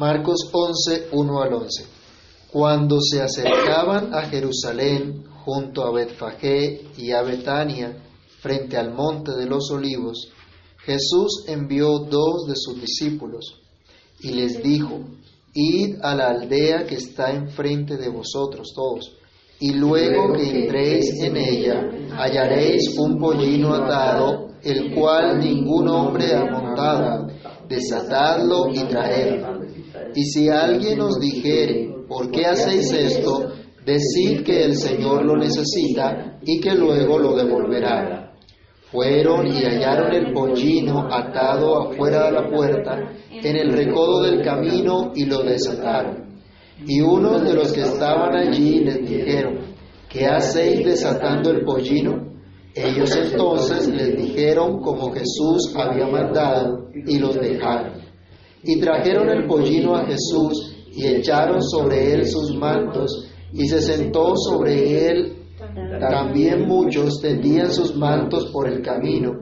Marcos 0.00 0.48
11, 0.50 1.08
1 1.12 1.42
al 1.42 1.52
11. 1.52 1.84
Cuando 2.50 3.02
se 3.02 3.20
acercaban 3.20 4.14
a 4.14 4.22
Jerusalén, 4.22 5.24
junto 5.44 5.84
a 5.84 5.92
Betfagé 5.92 6.86
y 6.96 7.10
a 7.10 7.20
Betania, 7.20 8.02
frente 8.40 8.78
al 8.78 8.94
monte 8.94 9.32
de 9.32 9.44
los 9.44 9.70
olivos, 9.70 10.30
Jesús 10.86 11.44
envió 11.48 11.98
dos 11.98 12.46
de 12.48 12.54
sus 12.56 12.80
discípulos 12.80 13.60
y 14.20 14.30
les 14.30 14.62
dijo, 14.62 15.00
Id 15.52 15.96
a 16.00 16.14
la 16.14 16.30
aldea 16.30 16.86
que 16.86 16.94
está 16.94 17.30
enfrente 17.32 17.98
de 17.98 18.08
vosotros 18.08 18.72
todos, 18.74 19.12
y 19.60 19.74
luego 19.74 20.32
que 20.32 20.62
entréis 20.62 21.20
en 21.20 21.36
ella, 21.36 21.90
hallaréis 22.16 22.96
un 22.96 23.18
pollino 23.18 23.74
atado, 23.74 24.48
el 24.62 24.94
cual 24.94 25.40
ningún 25.40 25.88
hombre 25.88 26.34
ha 26.34 26.46
montado, 26.46 27.26
desatadlo 27.68 28.70
y 28.72 28.78
traedlo. 28.84 29.49
Y 30.14 30.24
si 30.24 30.48
alguien 30.48 31.00
os 31.00 31.18
dijere, 31.20 31.90
¿por 32.08 32.30
qué 32.30 32.46
hacéis 32.46 32.92
esto? 32.92 33.52
Decid 33.84 34.42
que 34.44 34.64
el 34.64 34.76
Señor 34.76 35.24
lo 35.24 35.36
necesita 35.36 36.38
y 36.42 36.60
que 36.60 36.74
luego 36.74 37.18
lo 37.18 37.36
devolverá. 37.36 38.32
Fueron 38.90 39.46
y 39.46 39.62
hallaron 39.62 40.12
el 40.12 40.32
pollino 40.32 41.06
atado 41.12 41.90
afuera 41.90 42.26
de 42.26 42.32
la 42.32 42.50
puerta, 42.50 43.12
en 43.30 43.56
el 43.56 43.72
recodo 43.72 44.22
del 44.22 44.42
camino, 44.42 45.12
y 45.14 45.26
lo 45.26 45.44
desataron. 45.44 46.40
Y 46.84 47.00
unos 47.00 47.44
de 47.44 47.54
los 47.54 47.72
que 47.72 47.82
estaban 47.82 48.34
allí 48.34 48.80
les 48.80 49.08
dijeron, 49.08 49.60
¿qué 50.08 50.26
hacéis 50.26 50.84
desatando 50.84 51.50
el 51.50 51.64
pollino? 51.64 52.32
Ellos 52.74 53.14
entonces 53.16 53.88
les 53.88 54.16
dijeron 54.16 54.80
como 54.80 55.12
Jesús 55.12 55.72
había 55.76 56.06
mandado, 56.08 56.88
y 56.92 57.18
los 57.18 57.34
dejaron. 57.40 58.09
Y 58.62 58.80
trajeron 58.80 59.28
el 59.30 59.46
pollino 59.46 59.96
a 59.96 60.04
Jesús, 60.04 60.76
y 60.92 61.06
echaron 61.06 61.62
sobre 61.62 62.12
él 62.12 62.26
sus 62.26 62.56
mantos, 62.56 63.30
y 63.52 63.66
se 63.68 63.80
sentó 63.80 64.34
sobre 64.36 65.08
él. 65.08 65.36
También 66.00 66.66
muchos 66.66 67.20
tendían 67.20 67.72
sus 67.72 67.94
mantos 67.96 68.50
por 68.52 68.68
el 68.68 68.82
camino, 68.82 69.32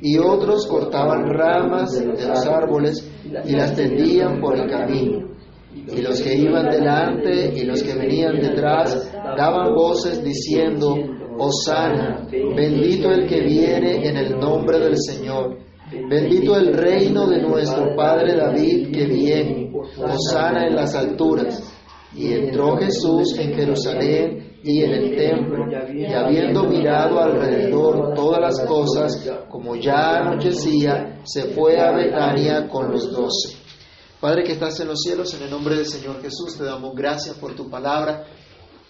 y 0.00 0.18
otros 0.18 0.66
cortaban 0.66 1.26
ramas 1.26 1.92
de 1.92 2.06
los 2.06 2.46
árboles 2.46 3.10
y 3.44 3.52
las 3.52 3.74
tendían 3.74 4.40
por 4.40 4.58
el 4.58 4.70
camino. 4.70 5.28
Y 5.74 6.00
los 6.00 6.20
que 6.20 6.34
iban 6.34 6.70
delante 6.70 7.52
y 7.54 7.64
los 7.64 7.82
que 7.82 7.94
venían 7.94 8.40
detrás 8.40 9.10
daban 9.36 9.74
voces 9.74 10.22
diciendo, 10.22 10.96
Osana, 11.38 12.26
bendito 12.30 13.10
el 13.10 13.26
que 13.26 13.42
viene 13.42 14.08
en 14.08 14.16
el 14.16 14.38
nombre 14.38 14.78
del 14.78 14.96
Señor. 14.96 15.58
Bendito 15.90 16.56
el 16.56 16.74
reino 16.74 17.28
de 17.28 17.42
nuestro 17.42 17.94
Padre 17.94 18.34
David 18.34 18.92
que 18.92 19.04
viene, 19.04 19.72
Osana 19.98 20.66
en 20.66 20.74
las 20.74 20.94
alturas. 20.94 21.62
Y 22.12 22.32
entró 22.32 22.76
Jesús 22.76 23.38
en 23.38 23.54
Jerusalén 23.54 24.58
y 24.64 24.82
en 24.82 24.90
el 24.90 25.16
templo, 25.16 25.66
y 25.94 26.06
habiendo 26.06 26.64
mirado 26.64 27.20
alrededor 27.20 28.14
todas 28.14 28.40
las 28.40 28.60
cosas, 28.66 29.30
como 29.48 29.76
ya 29.76 30.18
anochecía, 30.18 31.20
se 31.24 31.44
fue 31.50 31.78
a 31.78 31.92
Betania 31.92 32.68
con 32.68 32.90
los 32.90 33.12
doce. 33.12 33.56
Padre 34.20 34.42
que 34.42 34.52
estás 34.52 34.80
en 34.80 34.88
los 34.88 35.02
cielos, 35.02 35.34
en 35.34 35.42
el 35.42 35.50
nombre 35.50 35.76
del 35.76 35.86
Señor 35.86 36.20
Jesús, 36.20 36.56
te 36.56 36.64
damos 36.64 36.96
gracias 36.96 37.36
por 37.36 37.54
tu 37.54 37.68
palabra. 37.70 38.24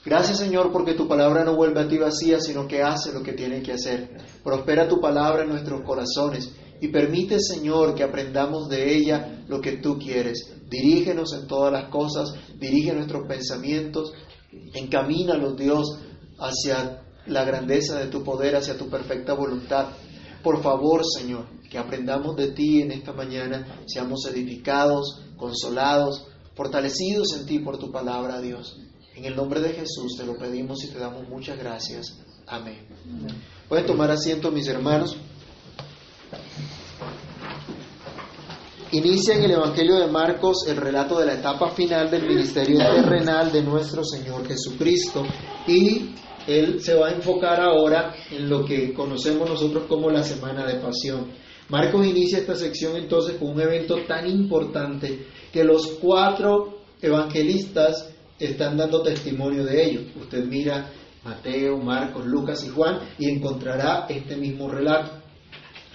Gracias 0.05 0.39
Señor 0.39 0.70
porque 0.72 0.94
tu 0.94 1.08
palabra 1.08 1.44
no 1.44 1.56
vuelve 1.56 1.80
a 1.80 1.89
ti 1.89 1.98
vacía, 1.98 2.41
sino 2.41 2.67
que 2.69 2.80
hace 2.80 3.12
lo 3.12 3.22
que 3.22 3.33
tiene 3.33 3.61
que 3.61 3.72
hacer. 3.72 4.17
Prospera 4.42 4.89
tu 4.89 5.00
palabra 5.00 5.42
en 5.42 5.48
nuestros 5.48 5.83
corazones 5.83 6.55
y 6.81 6.89
permite 6.89 7.39
Señor 7.41 7.95
que 7.95 8.03
aprendamos 8.03 8.69
de 8.69 8.97
ella 8.97 9.45
lo 9.49 9.61
que 9.61 9.79
tú 9.79 9.99
quieres. 9.99 10.53
Dirígenos 10.69 11.33
en 11.33 11.47
todas 11.47 11.73
las 11.73 11.89
cosas, 11.89 12.35
dirige 12.59 12.93
nuestros 12.93 13.27
pensamientos, 13.27 14.13
encamínalos 14.75 15.57
Dios 15.57 15.99
hacia 16.39 17.03
la 17.27 17.45
grandeza 17.45 17.99
de 17.99 18.07
tu 18.07 18.23
poder, 18.23 18.57
hacia 18.57 18.77
tu 18.77 18.89
perfecta 18.89 19.35
voluntad. 19.35 19.89
Por 20.42 20.63
favor 20.63 21.03
Señor, 21.05 21.47
que 21.70 21.79
aprendamos 21.79 22.36
de 22.36 22.53
ti 22.53 22.83
en 22.83 22.92
esta 22.92 23.13
mañana, 23.13 23.83
seamos 23.86 24.27
edificados, 24.27 25.23
consolados, 25.36 26.27
fortalecidos 26.55 27.36
en 27.39 27.47
ti 27.47 27.59
por 27.59 27.79
tu 27.79 27.91
palabra, 27.91 28.41
Dios. 28.41 28.79
En 29.15 29.25
el 29.25 29.35
nombre 29.35 29.61
de 29.61 29.70
Jesús 29.70 30.17
te 30.17 30.27
lo 30.27 30.36
pedimos 30.36 30.85
y 30.85 30.89
te 30.89 30.98
damos 30.98 31.29
muchas 31.29 31.59
gracias. 31.59 32.19
Amén. 32.47 32.86
Pueden 33.69 33.86
tomar 33.86 34.11
asiento, 34.11 34.53
mis 34.53 34.69
hermanos. 34.69 35.17
Inicia 38.92 39.35
en 39.35 39.42
el 39.42 39.51
Evangelio 39.51 39.97
de 39.97 40.07
Marcos 40.07 40.64
el 40.69 40.77
relato 40.77 41.19
de 41.19 41.27
la 41.27 41.35
etapa 41.35 41.70
final 41.70 42.08
del 42.08 42.24
ministerio 42.24 42.79
terrenal 42.79 43.51
de 43.51 43.61
nuestro 43.61 44.05
Señor 44.05 44.47
Jesucristo 44.47 45.24
y 45.67 46.11
él 46.47 46.80
se 46.80 46.95
va 46.95 47.08
a 47.08 47.13
enfocar 47.13 47.61
ahora 47.61 48.14
en 48.30 48.48
lo 48.48 48.64
que 48.64 48.95
conocemos 48.95 49.51
nosotros 49.51 49.86
como 49.89 50.08
la 50.08 50.23
Semana 50.23 50.64
de 50.64 50.79
Pasión. 50.79 51.33
Marcos 51.69 52.07
inicia 52.07 52.39
esta 52.39 52.55
sección 52.55 52.95
entonces 52.97 53.39
con 53.39 53.51
un 53.51 53.61
evento 53.61 54.05
tan 54.07 54.29
importante 54.29 55.27
que 55.53 55.64
los 55.64 55.98
cuatro 56.01 56.79
evangelistas 57.03 58.14
están 58.39 58.77
dando 58.77 59.03
testimonio 59.03 59.64
de 59.64 59.85
ello. 59.85 60.01
Usted 60.20 60.45
mira 60.45 60.92
Mateo, 61.24 61.77
Marcos, 61.79 62.24
Lucas 62.24 62.64
y 62.64 62.68
Juan 62.68 63.01
y 63.18 63.30
encontrará 63.30 64.07
este 64.08 64.36
mismo 64.36 64.68
relato. 64.68 65.26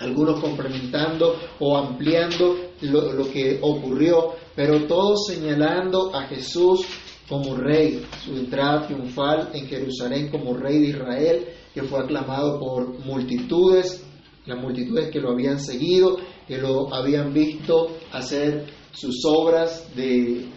Algunos 0.01 0.39
complementando 0.39 1.35
o 1.59 1.77
ampliando 1.77 2.55
lo, 2.81 3.29
que 3.31 3.59
ocurrió, 3.61 4.33
pero 4.55 4.87
todos 4.87 5.27
señalando 5.27 6.13
a 6.15 6.23
Jesús 6.23 6.85
como 7.29 7.55
rey, 7.55 8.03
su 8.25 8.35
entrada 8.35 8.87
triunfal 8.87 9.51
en 9.53 9.67
Jerusalén 9.67 10.29
como 10.29 10.55
rey 10.55 10.79
de 10.79 10.87
Israel, 10.87 11.45
que 11.73 11.83
fue 11.83 11.99
aclamado 11.99 12.59
por 12.59 12.99
multitudes, 13.05 14.03
las 14.45 14.59
multitudes 14.59 15.11
que 15.11 15.19
lo 15.19 15.31
habían 15.31 15.59
seguido, 15.59 16.17
que 16.47 16.57
lo 16.57 16.93
habían 16.93 17.31
visto 17.31 17.95
hacer 18.11 18.65
sus 18.91 19.23
obras 19.25 19.95
de, 19.95 20.47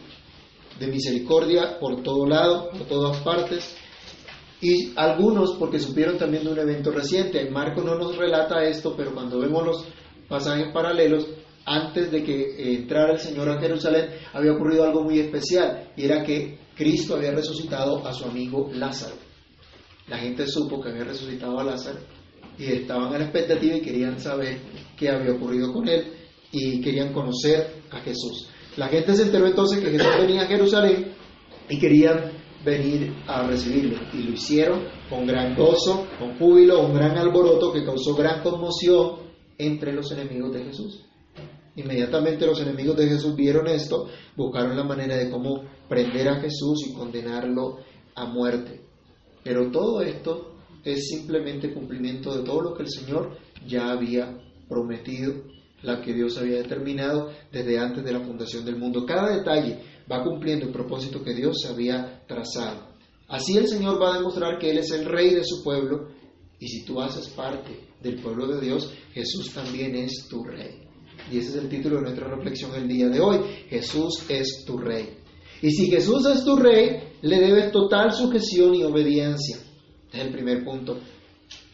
de 0.81 0.87
misericordia 0.87 1.79
por 1.79 2.03
todo 2.03 2.27
lado, 2.27 2.71
por 2.71 2.87
todas 2.89 3.19
partes, 3.19 3.77
y 4.65 4.95
algunos 4.97 5.57
porque 5.59 5.79
supieron 5.79 6.17
también 6.17 6.43
de 6.43 6.53
un 6.53 6.59
evento 6.59 6.91
reciente. 6.91 7.51
Marco 7.51 7.83
no 7.83 7.97
nos 7.97 8.17
relata 8.17 8.65
esto, 8.65 8.95
pero 8.97 9.13
cuando 9.13 9.39
vemos 9.39 9.63
los 9.63 9.85
pasajes 10.27 10.73
paralelos, 10.73 11.29
antes 11.67 12.11
de 12.11 12.25
que 12.25 12.75
entrara 12.75 13.13
el 13.13 13.19
Señor 13.19 13.51
a 13.51 13.61
Jerusalén, 13.61 14.09
había 14.33 14.53
ocurrido 14.53 14.85
algo 14.85 15.05
muy 15.05 15.19
especial, 15.19 15.91
y 15.95 16.05
era 16.07 16.23
que 16.23 16.59
Cristo 16.75 17.17
había 17.17 17.33
resucitado 17.33 18.07
a 18.07 18.15
su 18.15 18.25
amigo 18.25 18.71
Lázaro. 18.73 19.17
La 20.09 20.17
gente 20.17 20.47
supo 20.47 20.81
que 20.81 20.89
había 20.89 21.05
resucitado 21.05 21.61
a 21.61 21.65
Lázaro 21.65 21.99
y 22.59 22.65
estaban 22.65 23.13
a 23.13 23.19
la 23.19 23.25
expectativa 23.25 23.77
y 23.77 23.83
querían 23.83 24.19
saber 24.19 24.61
qué 24.97 25.11
había 25.11 25.33
ocurrido 25.33 25.75
con 25.75 25.87
él 25.89 26.11
y 26.53 26.81
querían 26.81 27.13
conocer 27.13 27.83
a 27.91 28.01
Jesús. 28.01 28.49
La 28.79 28.89
gente 28.89 29.15
se 29.15 29.25
enteró 29.25 29.47
entonces 29.47 29.81
que 29.81 29.91
Jesús 29.91 30.09
venía 30.19 30.43
a 30.43 30.47
Jerusalén 30.47 31.13
y 31.69 31.79
querían 31.79 32.44
venir 32.65 33.13
a 33.27 33.47
recibirlo. 33.47 33.99
Y 34.13 34.23
lo 34.23 34.33
hicieron 34.33 34.85
con 35.09 35.27
gran 35.27 35.55
gozo, 35.55 36.07
con 36.19 36.39
júbilo, 36.39 36.87
un 36.87 36.95
gran 36.95 37.17
alboroto 37.17 37.73
que 37.73 37.85
causó 37.85 38.15
gran 38.15 38.43
conmoción 38.43 39.17
entre 39.59 39.93
los 39.93 40.11
enemigos 40.13 40.53
de 40.53 40.65
Jesús. 40.65 41.05
Inmediatamente 41.77 42.47
los 42.47 42.61
enemigos 42.61 42.97
de 42.97 43.09
Jesús 43.09 43.35
vieron 43.35 43.67
esto, 43.67 44.09
buscaron 44.37 44.77
la 44.77 44.85
manera 44.85 45.17
de 45.17 45.29
cómo 45.29 45.65
prender 45.89 46.29
a 46.29 46.41
Jesús 46.41 46.87
y 46.89 46.95
condenarlo 46.95 47.79
a 48.15 48.27
muerte. 48.27 48.81
Pero 49.43 49.71
todo 49.71 50.01
esto 50.01 50.55
es 50.85 51.09
simplemente 51.09 51.73
cumplimiento 51.73 52.37
de 52.37 52.45
todo 52.45 52.61
lo 52.61 52.75
que 52.75 52.85
el 52.85 52.91
Señor 52.91 53.37
ya 53.67 53.91
había 53.91 54.39
prometido, 54.69 55.35
la 55.83 56.01
que 56.01 56.15
Dios 56.15 56.39
había 56.39 56.59
determinado 56.59 57.31
desde 57.53 57.79
antes 57.79 58.05
de 58.05 58.13
la 58.13 58.21
fundación 58.21 58.65
del 58.65 58.77
mundo. 58.77 59.05
Cada 59.05 59.37
detalle 59.37 59.81
va 60.11 60.23
cumpliendo 60.23 60.67
el 60.67 60.73
propósito 60.73 61.23
que 61.23 61.35
Dios 61.35 61.65
había 61.69 62.25
trazado. 62.27 62.89
Así 63.29 63.57
el 63.57 63.69
Señor 63.69 64.01
va 64.01 64.15
a 64.15 64.19
demostrar 64.19 64.59
que 64.59 64.71
Él 64.71 64.79
es 64.79 64.91
el 64.91 65.07
rey 65.07 65.31
de 65.35 65.45
su 65.45 65.63
pueblo 65.63 66.09
y 66.59 66.69
si 66.69 66.85
tú 66.85 67.01
haces 67.01 67.29
parte 67.29 67.79
del 68.03 68.21
pueblo 68.21 68.47
de 68.47 68.61
Dios, 68.61 68.93
Jesús 69.13 69.53
también 69.53 69.95
es 69.97 70.29
tu 70.29 70.45
rey. 70.45 70.83
Y 71.31 71.39
ese 71.39 71.51
es 71.51 71.57
el 71.57 71.69
título 71.69 71.97
de 71.97 72.03
nuestra 72.03 72.29
reflexión 72.29 72.75
el 72.75 72.87
día 72.87 73.09
de 73.09 73.21
hoy. 73.21 73.39
Jesús 73.69 74.25
es 74.29 74.65
tu 74.67 74.77
rey. 74.77 75.19
Y 75.63 75.71
si 75.71 75.91
Jesús 75.91 76.27
es 76.27 76.45
tu 76.45 76.57
rey, 76.57 77.15
le 77.23 77.41
debes 77.41 77.73
total 77.73 78.13
sujeción 78.13 78.75
y 78.75 78.85
obediencia. 78.85 79.59
Es 80.13 80.21
el 80.21 80.33
primer 80.33 80.65
punto. 80.65 80.99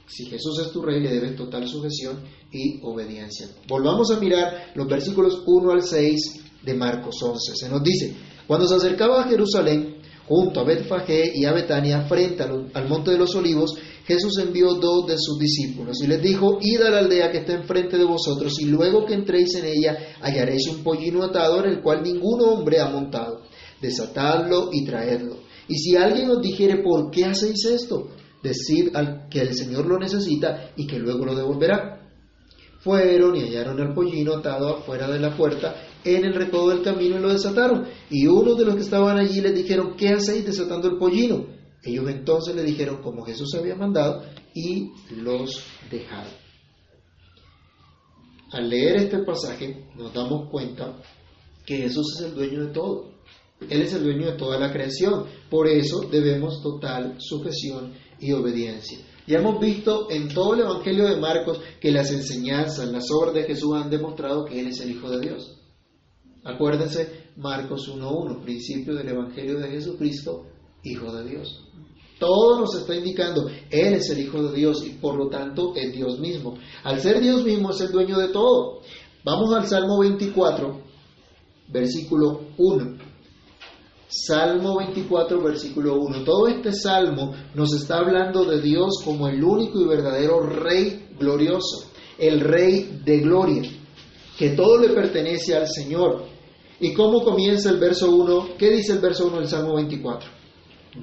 Si 0.06 0.26
Jesús 0.26 0.60
es 0.60 0.72
tu 0.72 0.82
rey, 0.82 1.00
le 1.00 1.10
debes 1.10 1.36
total 1.36 1.66
sujeción 1.66 2.22
y 2.52 2.80
obediencia. 2.82 3.48
Volvamos 3.68 4.10
a 4.10 4.18
mirar 4.18 4.72
los 4.74 4.86
versículos 4.86 5.42
1 5.46 5.72
al 5.72 5.82
6 5.82 6.49
de 6.62 6.74
Marcos 6.74 7.16
11. 7.22 7.52
Se 7.54 7.68
nos 7.68 7.82
dice, 7.82 8.14
cuando 8.46 8.66
se 8.66 8.74
acercaba 8.74 9.22
a 9.22 9.28
Jerusalén, 9.28 9.96
junto 10.26 10.60
a 10.60 10.64
Betfagé 10.64 11.32
y 11.34 11.44
a 11.44 11.52
Betania, 11.52 12.02
frente 12.02 12.42
al, 12.42 12.88
monte 12.88 13.10
de 13.10 13.18
los 13.18 13.34
olivos, 13.34 13.74
Jesús 14.04 14.38
envió 14.38 14.74
dos 14.74 15.06
de 15.06 15.16
sus 15.18 15.38
discípulos 15.38 16.00
y 16.02 16.06
les 16.06 16.22
dijo, 16.22 16.58
id 16.60 16.82
a 16.82 16.90
la 16.90 16.98
aldea 16.98 17.30
que 17.30 17.38
está 17.38 17.54
enfrente 17.54 17.96
de 17.96 18.04
vosotros 18.04 18.60
y 18.60 18.66
luego 18.66 19.04
que 19.04 19.14
entréis 19.14 19.54
en 19.56 19.66
ella 19.66 19.98
hallaréis 20.20 20.68
un 20.68 20.82
pollino 20.82 21.24
atado 21.24 21.64
en 21.64 21.70
el 21.70 21.82
cual 21.82 22.02
ningún 22.02 22.40
hombre 22.42 22.80
ha 22.80 22.88
montado. 22.88 23.42
Desatadlo 23.80 24.70
y 24.72 24.84
traedlo. 24.84 25.38
Y 25.66 25.74
si 25.78 25.96
alguien 25.96 26.30
os 26.30 26.40
dijere, 26.40 26.82
¿por 26.82 27.10
qué 27.10 27.24
hacéis 27.24 27.64
esto? 27.64 28.08
Decid 28.42 28.90
que 29.30 29.40
el 29.40 29.54
Señor 29.54 29.86
lo 29.86 29.98
necesita 29.98 30.70
y 30.76 30.86
que 30.86 30.98
luego 30.98 31.24
lo 31.24 31.34
devolverá. 31.34 32.00
Fueron 32.80 33.36
y 33.36 33.42
hallaron 33.42 33.80
al 33.80 33.94
pollino 33.94 34.34
atado 34.34 34.76
afuera 34.76 35.08
de 35.10 35.18
la 35.18 35.36
puerta 35.36 35.74
en 36.04 36.24
el 36.24 36.34
recodo 36.34 36.70
del 36.70 36.82
camino 36.82 37.16
y 37.18 37.20
lo 37.20 37.32
desataron. 37.32 37.86
Y 38.10 38.26
uno 38.26 38.54
de 38.54 38.64
los 38.64 38.76
que 38.76 38.82
estaban 38.82 39.18
allí 39.18 39.40
les 39.40 39.54
dijeron, 39.54 39.94
¿qué 39.96 40.10
hacéis 40.10 40.46
desatando 40.46 40.88
el 40.88 40.98
pollino? 40.98 41.46
Ellos 41.82 42.08
entonces 42.08 42.54
le 42.54 42.62
dijeron 42.62 43.02
como 43.02 43.24
Jesús 43.24 43.54
había 43.54 43.74
mandado 43.74 44.22
y 44.54 44.90
los 45.16 45.62
dejaron. 45.90 46.32
Al 48.52 48.68
leer 48.68 48.96
este 48.96 49.18
pasaje 49.18 49.86
nos 49.96 50.12
damos 50.12 50.50
cuenta 50.50 50.96
que 51.64 51.78
Jesús 51.78 52.16
es 52.18 52.26
el 52.26 52.34
dueño 52.34 52.66
de 52.66 52.72
todo. 52.72 53.10
Él 53.68 53.82
es 53.82 53.92
el 53.94 54.02
dueño 54.02 54.26
de 54.26 54.36
toda 54.36 54.58
la 54.58 54.72
creación. 54.72 55.26
Por 55.48 55.68
eso 55.68 56.00
debemos 56.10 56.62
total 56.62 57.16
sujeción 57.18 57.94
y 58.18 58.32
obediencia. 58.32 58.98
Ya 59.26 59.38
hemos 59.38 59.60
visto 59.60 60.10
en 60.10 60.28
todo 60.28 60.54
el 60.54 60.60
Evangelio 60.60 61.06
de 61.06 61.20
Marcos 61.20 61.60
que 61.80 61.92
las 61.92 62.10
enseñanzas, 62.10 62.88
las 62.88 63.10
obras 63.10 63.34
de 63.34 63.44
Jesús 63.44 63.74
han 63.76 63.88
demostrado 63.88 64.44
que 64.44 64.58
Él 64.58 64.68
es 64.68 64.80
el 64.80 64.90
Hijo 64.90 65.08
de 65.10 65.20
Dios. 65.20 65.59
Acuérdense 66.44 67.30
Marcos 67.36 67.88
1.1, 67.88 68.42
principio 68.42 68.94
del 68.94 69.08
Evangelio 69.08 69.58
de 69.58 69.68
Jesucristo, 69.68 70.46
Hijo 70.82 71.12
de 71.12 71.28
Dios. 71.28 71.66
Todo 72.18 72.60
nos 72.60 72.74
está 72.74 72.94
indicando, 72.94 73.48
Él 73.70 73.94
es 73.94 74.10
el 74.10 74.20
Hijo 74.20 74.42
de 74.42 74.56
Dios 74.56 74.84
y 74.86 74.90
por 74.90 75.16
lo 75.16 75.28
tanto 75.28 75.74
es 75.74 75.92
Dios 75.92 76.18
mismo. 76.18 76.54
Al 76.84 77.00
ser 77.00 77.20
Dios 77.20 77.44
mismo 77.44 77.70
es 77.70 77.80
el 77.80 77.92
dueño 77.92 78.18
de 78.18 78.28
todo. 78.28 78.80
Vamos 79.24 79.52
al 79.54 79.66
Salmo 79.66 79.98
24, 80.00 80.80
versículo 81.68 82.40
1. 82.56 82.98
Salmo 84.08 84.78
24, 84.78 85.42
versículo 85.42 86.00
1. 86.00 86.24
Todo 86.24 86.48
este 86.48 86.72
salmo 86.72 87.32
nos 87.54 87.72
está 87.74 87.98
hablando 87.98 88.44
de 88.44 88.60
Dios 88.60 89.02
como 89.04 89.28
el 89.28 89.42
único 89.44 89.80
y 89.80 89.86
verdadero 89.86 90.40
Rey 90.40 91.10
glorioso, 91.18 91.90
el 92.18 92.40
Rey 92.40 93.02
de 93.04 93.20
gloria, 93.20 93.62
que 94.40 94.48
todo 94.52 94.78
le 94.78 94.88
pertenece 94.94 95.54
al 95.54 95.68
Señor. 95.68 96.24
¿Y 96.80 96.94
cómo 96.94 97.22
comienza 97.22 97.68
el 97.68 97.78
verso 97.78 98.10
1? 98.10 98.56
¿Qué 98.56 98.70
dice 98.70 98.94
el 98.94 99.00
verso 99.00 99.26
1 99.26 99.36
del 99.36 99.48
Salmo 99.48 99.74
24? 99.74 100.30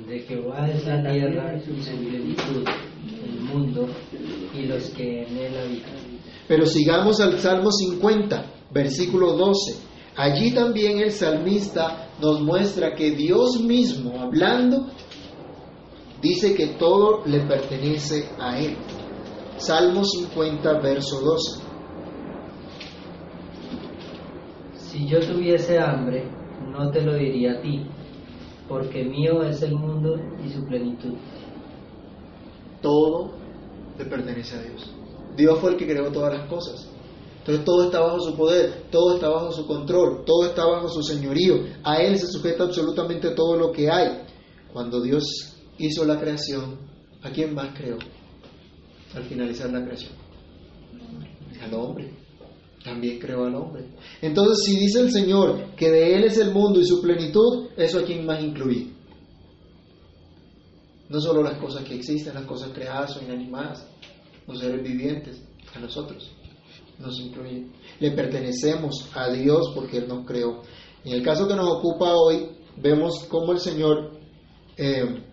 De 0.08 0.20
Jehová 0.22 0.68
es 0.68 0.84
la 0.88 1.04
tierra 1.04 1.60
su 1.60 1.72
plenitud, 1.72 2.68
el 3.24 3.40
mundo 3.42 3.88
y 4.56 4.66
los 4.66 4.86
que 4.90 5.22
en 5.22 5.38
él 5.38 5.56
habitan. 5.56 5.94
Pero 6.48 6.66
sigamos 6.66 7.22
al 7.22 7.38
Salmo 7.38 7.72
50, 7.72 8.54
versículo 8.72 9.34
12. 9.34 9.82
Allí 10.16 10.52
también 10.52 10.98
el 10.98 11.12
salmista 11.12 12.10
nos 12.20 12.42
muestra 12.42 12.96
que 12.96 13.12
Dios 13.12 13.62
mismo, 13.62 14.20
hablando, 14.20 14.88
dice 16.24 16.56
que 16.56 16.70
todo 16.80 17.24
le 17.28 17.42
pertenece 17.42 18.28
a 18.40 18.60
Él. 18.60 18.76
Salmo 19.58 20.04
50, 20.04 20.80
verso 20.80 21.22
12. 21.22 21.67
Si 24.98 25.08
yo 25.08 25.20
tuviese 25.20 25.78
hambre, 25.78 26.24
no 26.72 26.90
te 26.90 27.02
lo 27.02 27.14
diría 27.14 27.52
a 27.52 27.62
ti, 27.62 27.86
porque 28.68 29.04
mío 29.04 29.44
es 29.44 29.62
el 29.62 29.76
mundo 29.76 30.16
y 30.44 30.50
su 30.50 30.66
plenitud. 30.66 31.14
Todo 32.82 33.32
le 33.96 34.06
pertenece 34.06 34.56
a 34.56 34.62
Dios. 34.64 34.92
Dios 35.36 35.60
fue 35.60 35.74
el 35.74 35.78
que 35.78 35.86
creó 35.86 36.12
todas 36.12 36.36
las 36.36 36.50
cosas. 36.50 36.90
Entonces 37.38 37.64
todo 37.64 37.84
está 37.84 38.00
bajo 38.00 38.20
su 38.22 38.36
poder, 38.36 38.88
todo 38.90 39.14
está 39.14 39.30
bajo 39.30 39.52
su 39.52 39.68
control, 39.68 40.26
todo 40.26 40.48
está 40.48 40.66
bajo 40.66 40.90
su 40.90 41.04
señorío. 41.04 41.58
A 41.84 42.02
Él 42.02 42.18
se 42.18 42.26
sujeta 42.26 42.64
absolutamente 42.64 43.36
todo 43.36 43.56
lo 43.56 43.72
que 43.72 43.92
hay. 43.92 44.24
Cuando 44.74 45.00
Dios 45.00 45.26
hizo 45.78 46.06
la 46.06 46.20
creación, 46.20 46.80
¿a 47.22 47.30
quién 47.30 47.54
más 47.54 47.78
creó? 47.78 48.00
Al 49.14 49.24
finalizar 49.26 49.70
la 49.70 49.86
creación. 49.86 50.14
Al 51.62 51.74
hombre. 51.76 52.27
También 52.88 53.20
creó 53.20 53.44
al 53.44 53.56
hombre. 53.56 53.84
Entonces, 54.22 54.64
si 54.66 54.80
dice 54.80 55.02
el 55.02 55.12
Señor 55.12 55.76
que 55.76 55.92
de 55.92 56.16
Él 56.16 56.24
es 56.24 56.38
el 56.38 56.54
mundo 56.54 56.80
y 56.80 56.86
su 56.86 57.02
plenitud, 57.02 57.68
¿eso 57.76 58.00
a 58.00 58.22
más 58.24 58.42
incluye? 58.42 58.88
No 61.10 61.20
solo 61.20 61.44
las 61.44 61.60
cosas 61.60 61.84
que 61.84 61.96
existen, 61.96 62.34
las 62.34 62.46
cosas 62.46 62.70
creadas 62.74 63.18
o 63.18 63.22
inanimadas, 63.22 63.86
los 64.48 64.60
seres 64.60 64.82
vivientes, 64.82 65.42
a 65.76 65.80
nosotros 65.80 66.32
nos 66.98 67.20
incluye. 67.20 67.68
Le 68.00 68.12
pertenecemos 68.12 69.12
a 69.14 69.30
Dios 69.32 69.74
porque 69.76 69.98
Él 69.98 70.08
nos 70.08 70.26
creó. 70.26 70.62
En 71.04 71.12
el 71.12 71.24
caso 71.24 71.46
que 71.46 71.56
nos 71.56 71.70
ocupa 71.70 72.14
hoy, 72.14 72.52
vemos 72.78 73.26
cómo 73.28 73.52
el 73.52 73.60
Señor, 73.60 74.12
eh, 74.78 75.24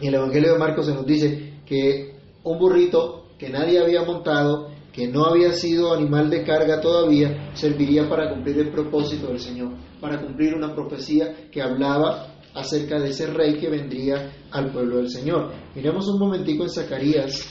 en 0.00 0.06
el 0.06 0.14
Evangelio 0.14 0.52
de 0.52 0.58
Marcos 0.58 0.84
se 0.84 0.94
nos 0.94 1.06
dice 1.06 1.62
que 1.64 2.14
un 2.44 2.58
burrito 2.58 3.30
que 3.38 3.48
nadie 3.48 3.78
había 3.78 4.02
montado, 4.02 4.69
que 4.92 5.06
no 5.06 5.24
había 5.24 5.52
sido 5.52 5.92
animal 5.94 6.30
de 6.30 6.44
carga 6.44 6.80
todavía, 6.80 7.50
serviría 7.54 8.08
para 8.08 8.30
cumplir 8.30 8.58
el 8.58 8.70
propósito 8.70 9.28
del 9.28 9.38
Señor, 9.38 9.72
para 10.00 10.20
cumplir 10.20 10.54
una 10.54 10.74
profecía 10.74 11.48
que 11.50 11.62
hablaba 11.62 12.40
acerca 12.54 12.98
de 12.98 13.10
ese 13.10 13.26
rey 13.28 13.58
que 13.58 13.68
vendría 13.68 14.32
al 14.50 14.72
pueblo 14.72 14.96
del 14.96 15.08
Señor. 15.08 15.52
Miremos 15.74 16.08
un 16.08 16.18
momentico 16.18 16.64
en 16.64 16.70
Zacarías, 16.70 17.48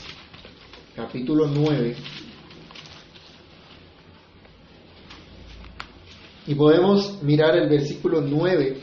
capítulo 0.94 1.46
9. 1.46 1.96
Y 6.46 6.54
podemos 6.54 7.22
mirar 7.22 7.56
el 7.56 7.68
versículo 7.68 8.20
9, 8.20 8.80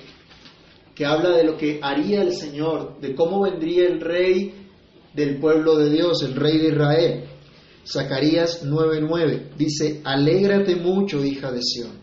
que 0.95 1.05
habla 1.05 1.35
de 1.35 1.43
lo 1.43 1.57
que 1.57 1.79
haría 1.83 2.21
el 2.21 2.33
Señor, 2.33 2.99
de 2.99 3.13
cómo 3.13 3.41
vendría 3.41 3.87
el 3.87 4.01
rey 4.01 4.53
del 5.13 5.39
pueblo 5.39 5.75
de 5.75 5.91
Dios, 5.91 6.23
el 6.23 6.35
rey 6.35 6.57
de 6.57 6.67
Israel. 6.69 7.23
Zacarías 7.91 8.63
9:9 8.65 9.55
dice, 9.57 10.01
Alégrate 10.03 10.75
mucho, 10.75 11.23
hija 11.23 11.51
de 11.51 11.61
Sión, 11.61 12.01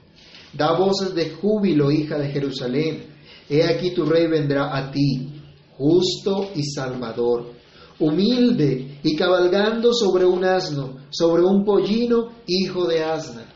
da 0.52 0.72
voces 0.72 1.14
de 1.14 1.30
júbilo, 1.30 1.90
hija 1.90 2.18
de 2.18 2.30
Jerusalén. 2.30 3.14
He 3.48 3.64
aquí 3.64 3.90
tu 3.92 4.04
rey 4.04 4.26
vendrá 4.26 4.76
a 4.76 4.90
ti, 4.90 5.42
justo 5.76 6.50
y 6.54 6.64
salvador, 6.64 7.52
humilde 7.98 8.98
y 9.02 9.14
cabalgando 9.16 9.92
sobre 9.92 10.24
un 10.24 10.44
asno, 10.44 10.96
sobre 11.10 11.42
un 11.42 11.64
pollino, 11.64 12.30
hijo 12.46 12.86
de 12.86 13.04
asna 13.04 13.54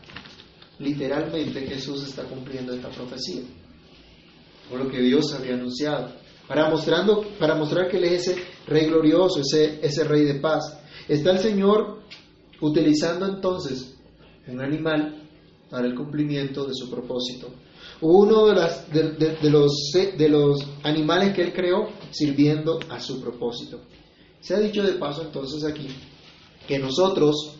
literalmente 0.79 1.67
Jesús 1.67 2.07
está 2.07 2.23
cumpliendo 2.23 2.73
esta 2.73 2.89
profecía, 2.89 3.43
por 4.69 4.83
lo 4.83 4.89
que 4.89 5.01
Dios 5.01 5.33
había 5.33 5.53
anunciado, 5.53 6.13
para, 6.47 6.69
mostrando, 6.69 7.23
para 7.37 7.55
mostrar 7.55 7.89
que 7.89 7.97
Él 7.97 8.05
es 8.05 8.27
ese 8.27 8.43
Rey 8.65 8.87
glorioso, 8.87 9.41
ese, 9.41 9.79
ese 9.81 10.03
Rey 10.03 10.25
de 10.25 10.39
paz. 10.39 10.79
Está 11.07 11.31
el 11.31 11.39
Señor 11.39 12.01
utilizando 12.61 13.25
entonces 13.25 13.95
un 14.47 14.61
animal 14.61 15.27
para 15.69 15.87
el 15.87 15.95
cumplimiento 15.95 16.65
de 16.65 16.73
su 16.73 16.89
propósito. 16.89 17.49
Uno 18.01 18.47
de, 18.47 18.55
las, 18.55 18.91
de, 18.91 19.49
los, 19.49 19.91
de 19.93 20.29
los 20.29 20.65
animales 20.83 21.33
que 21.33 21.43
Él 21.43 21.53
creó 21.53 21.89
sirviendo 22.11 22.79
a 22.89 22.99
su 22.99 23.21
propósito. 23.21 23.81
Se 24.39 24.55
ha 24.55 24.59
dicho 24.59 24.83
de 24.83 24.93
paso 24.93 25.21
entonces 25.23 25.63
aquí 25.65 25.87
que 26.67 26.79
nosotros 26.79 27.59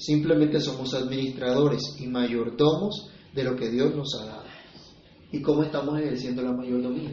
Simplemente 0.00 0.58
somos 0.60 0.94
administradores 0.94 1.82
y 1.98 2.06
mayordomos 2.06 3.10
de 3.34 3.44
lo 3.44 3.54
que 3.54 3.68
Dios 3.68 3.94
nos 3.94 4.14
ha 4.14 4.24
dado. 4.24 4.44
¿Y 5.30 5.42
cómo 5.42 5.62
estamos 5.62 6.00
ejerciendo 6.00 6.40
la 6.40 6.52
mayordomía? 6.52 7.10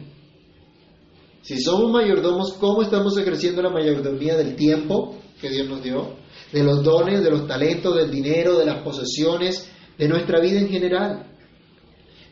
Si 1.42 1.60
somos 1.60 1.92
mayordomos, 1.92 2.54
¿cómo 2.54 2.80
estamos 2.80 3.18
ejerciendo 3.18 3.60
la 3.60 3.68
mayordomía 3.68 4.38
del 4.38 4.56
tiempo 4.56 5.16
que 5.38 5.50
Dios 5.50 5.68
nos 5.68 5.82
dio? 5.82 6.14
De 6.52 6.62
los 6.62 6.82
dones, 6.82 7.22
de 7.22 7.30
los 7.30 7.46
talentos, 7.46 7.96
del 7.96 8.10
dinero, 8.10 8.58
de 8.58 8.66
las 8.66 8.82
posesiones, 8.82 9.70
de 9.98 10.08
nuestra 10.08 10.40
vida 10.40 10.60
en 10.60 10.68
general. 10.68 11.26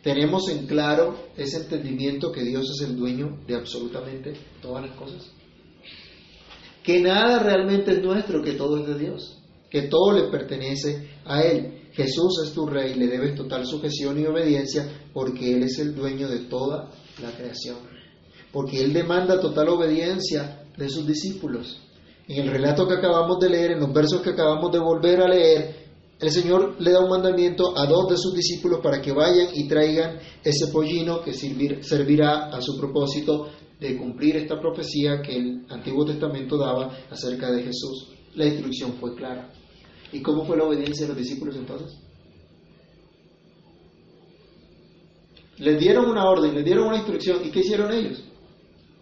¿Tenemos 0.03 0.49
en 0.49 0.67
claro 0.67 1.17
ese 1.37 1.59
entendimiento 1.59 2.31
que 2.31 2.45
Dios 2.45 2.71
es 2.71 2.89
el 2.89 2.97
dueño 2.97 3.39
de 3.47 3.57
absolutamente 3.57 4.35
todas 4.63 4.87
las 4.87 4.97
cosas? 4.97 5.31
Que 6.83 7.01
nada 7.01 7.41
realmente 7.41 7.93
es 7.93 8.03
nuestro, 8.03 8.43
que 8.43 8.53
todo 8.53 8.79
es 8.79 8.87
de 8.87 8.99
Dios 8.99 9.37
que 9.71 9.83
todo 9.83 10.13
le 10.13 10.31
pertenece 10.31 11.09
a 11.25 11.43
Él. 11.43 11.89
Jesús 11.93 12.43
es 12.45 12.53
tu 12.53 12.67
Rey, 12.67 12.95
le 12.95 13.07
debes 13.07 13.35
total 13.35 13.67
sujeción 13.67 14.21
y 14.21 14.27
obediencia 14.27 14.87
porque 15.13 15.55
Él 15.55 15.63
es 15.63 15.79
el 15.79 15.95
dueño 15.95 16.29
de 16.29 16.41
toda 16.41 16.91
la 17.23 17.31
creación. 17.33 17.79
Porque 18.53 18.83
Él 18.83 18.93
demanda 18.93 19.41
total 19.41 19.69
obediencia 19.69 20.65
de 20.77 20.89
sus 20.89 21.07
discípulos. 21.07 21.81
En 22.29 22.43
el 22.43 22.51
relato 22.51 22.89
que 22.89 22.95
acabamos 22.95 23.39
de 23.39 23.51
leer, 23.51 23.73
en 23.73 23.81
los 23.81 23.93
versos 23.93 24.21
que 24.21 24.31
acabamos 24.31 24.73
de 24.73 24.81
volver 24.81 25.21
a 25.21 25.29
leer, 25.29 25.87
el 26.19 26.31
Señor 26.31 26.77
le 26.81 26.91
da 26.91 27.01
un 27.01 27.11
mandamiento 27.11 27.77
a 27.79 27.87
dos 27.87 28.09
de 28.09 28.17
sus 28.17 28.35
discípulos 28.35 28.81
para 28.83 29.01
que 29.01 29.13
vayan 29.13 29.49
y 29.53 29.69
traigan 29.69 30.19
ese 30.43 30.69
pollino 30.69 31.21
que 31.21 31.33
servirá 31.35 32.47
a 32.49 32.61
su 32.61 32.77
propósito 32.79 33.49
de 33.79 33.97
cumplir 33.97 34.37
esta 34.37 34.59
profecía 34.59 35.21
que 35.21 35.37
el 35.37 35.67
Antiguo 35.69 36.05
Testamento 36.05 36.57
daba 36.57 36.97
acerca 37.11 37.53
de 37.53 37.63
Jesús. 37.63 38.09
La 38.35 38.47
instrucción 38.47 38.95
fue 38.95 39.15
clara. 39.15 39.53
¿Y 40.11 40.23
cómo 40.23 40.45
fue 40.47 40.57
la 40.57 40.65
obediencia 40.65 41.07
de 41.07 41.13
los 41.13 41.19
discípulos 41.19 41.55
entonces? 41.57 41.93
Les 45.59 45.79
dieron 45.79 46.07
una 46.11 46.29
orden, 46.29 46.55
les 46.55 46.65
dieron 46.65 46.89
una 46.89 46.97
instrucción. 46.97 47.45
¿Y 47.45 47.51
qué 47.51 47.61
hicieron 47.61 47.93
ellos? 47.93 48.23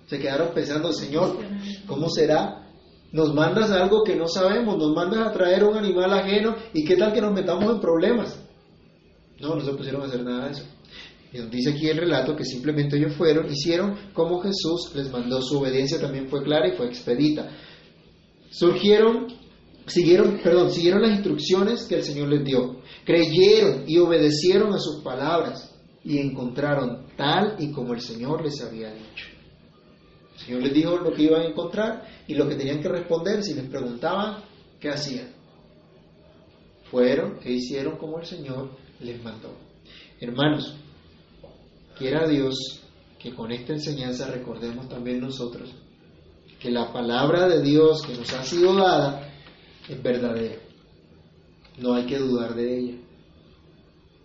Se 0.06 0.18
quedaron 0.18 0.52
pensando, 0.52 0.92
Señor, 0.92 1.38
¿cómo 1.86 2.08
será? 2.10 2.63
Nos 3.14 3.32
mandas 3.32 3.70
algo 3.70 4.02
que 4.02 4.16
no 4.16 4.26
sabemos, 4.26 4.76
nos 4.76 4.92
mandas 4.92 5.28
a 5.28 5.32
traer 5.32 5.62
un 5.62 5.76
animal 5.76 6.12
ajeno 6.12 6.56
y 6.72 6.84
qué 6.84 6.96
tal 6.96 7.12
que 7.12 7.20
nos 7.20 7.32
metamos 7.32 7.72
en 7.72 7.78
problemas. 7.78 8.36
No, 9.38 9.54
no 9.54 9.60
se 9.60 9.72
pusieron 9.72 10.02
a 10.02 10.06
hacer 10.06 10.24
nada 10.24 10.46
de 10.46 10.50
eso. 10.50 10.64
Y 11.32 11.38
nos 11.38 11.48
dice 11.48 11.70
aquí 11.70 11.88
el 11.88 11.98
relato 11.98 12.34
que 12.34 12.44
simplemente 12.44 12.96
ellos 12.96 13.14
fueron, 13.14 13.46
hicieron 13.46 13.94
como 14.12 14.40
Jesús 14.40 14.90
les 14.96 15.12
mandó, 15.12 15.40
su 15.42 15.60
obediencia 15.60 16.00
también 16.00 16.28
fue 16.28 16.42
clara 16.42 16.66
y 16.66 16.76
fue 16.76 16.86
expedita. 16.86 17.52
Surgieron, 18.50 19.28
siguieron, 19.86 20.40
perdón, 20.42 20.72
siguieron 20.72 21.02
las 21.02 21.12
instrucciones 21.12 21.84
que 21.84 21.94
el 21.94 22.02
Señor 22.02 22.30
les 22.30 22.42
dio, 22.42 22.80
creyeron 23.04 23.84
y 23.86 23.96
obedecieron 23.98 24.74
a 24.74 24.80
sus 24.80 25.04
palabras 25.04 25.72
y 26.02 26.18
encontraron 26.18 27.06
tal 27.16 27.54
y 27.60 27.70
como 27.70 27.94
el 27.94 28.00
Señor 28.00 28.42
les 28.44 28.60
había 28.60 28.92
dicho. 28.92 29.33
El 30.34 30.40
Señor 30.40 30.62
les 30.62 30.74
dijo 30.74 30.96
lo 30.96 31.12
que 31.12 31.22
iban 31.22 31.42
a 31.42 31.46
encontrar 31.46 32.06
y 32.26 32.34
lo 32.34 32.48
que 32.48 32.56
tenían 32.56 32.80
que 32.80 32.88
responder 32.88 33.42
si 33.42 33.54
les 33.54 33.68
preguntaban 33.68 34.42
qué 34.80 34.90
hacían. 34.90 35.28
Fueron 36.90 37.38
e 37.44 37.52
hicieron 37.52 37.96
como 37.96 38.18
el 38.18 38.26
Señor 38.26 38.70
les 39.00 39.22
mandó. 39.22 39.56
Hermanos, 40.20 40.76
quiera 41.96 42.26
Dios 42.26 42.80
que 43.18 43.34
con 43.34 43.52
esta 43.52 43.72
enseñanza 43.72 44.26
recordemos 44.30 44.88
también 44.88 45.20
nosotros 45.20 45.72
que 46.60 46.70
la 46.70 46.92
palabra 46.92 47.48
de 47.48 47.62
Dios 47.62 48.02
que 48.06 48.14
nos 48.14 48.32
ha 48.32 48.42
sido 48.42 48.74
dada 48.74 49.30
es 49.88 50.02
verdadera. 50.02 50.56
No 51.78 51.94
hay 51.94 52.06
que 52.06 52.18
dudar 52.18 52.54
de 52.54 52.78
ella. 52.78 52.94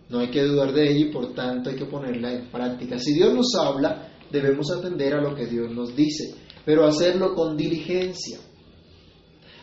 No 0.10 0.20
hay 0.20 0.30
que 0.32 0.44
dudar 0.44 0.72
de 0.72 0.90
ella 0.90 1.08
y 1.08 1.12
por 1.12 1.34
tanto 1.34 1.70
hay 1.70 1.76
que 1.76 1.86
ponerla 1.86 2.34
en 2.34 2.48
práctica. 2.50 2.98
Si 2.98 3.14
Dios 3.14 3.34
nos 3.34 3.54
habla, 3.56 4.09
debemos 4.32 4.72
atender 4.72 5.14
a 5.14 5.22
lo 5.22 5.36
que 5.36 5.46
Dios 5.46 5.72
nos 5.72 5.96
dice, 5.96 6.36
pero 6.66 6.86
hacerlo 6.86 7.34
con 7.36 7.58
diligencia. 7.58 8.40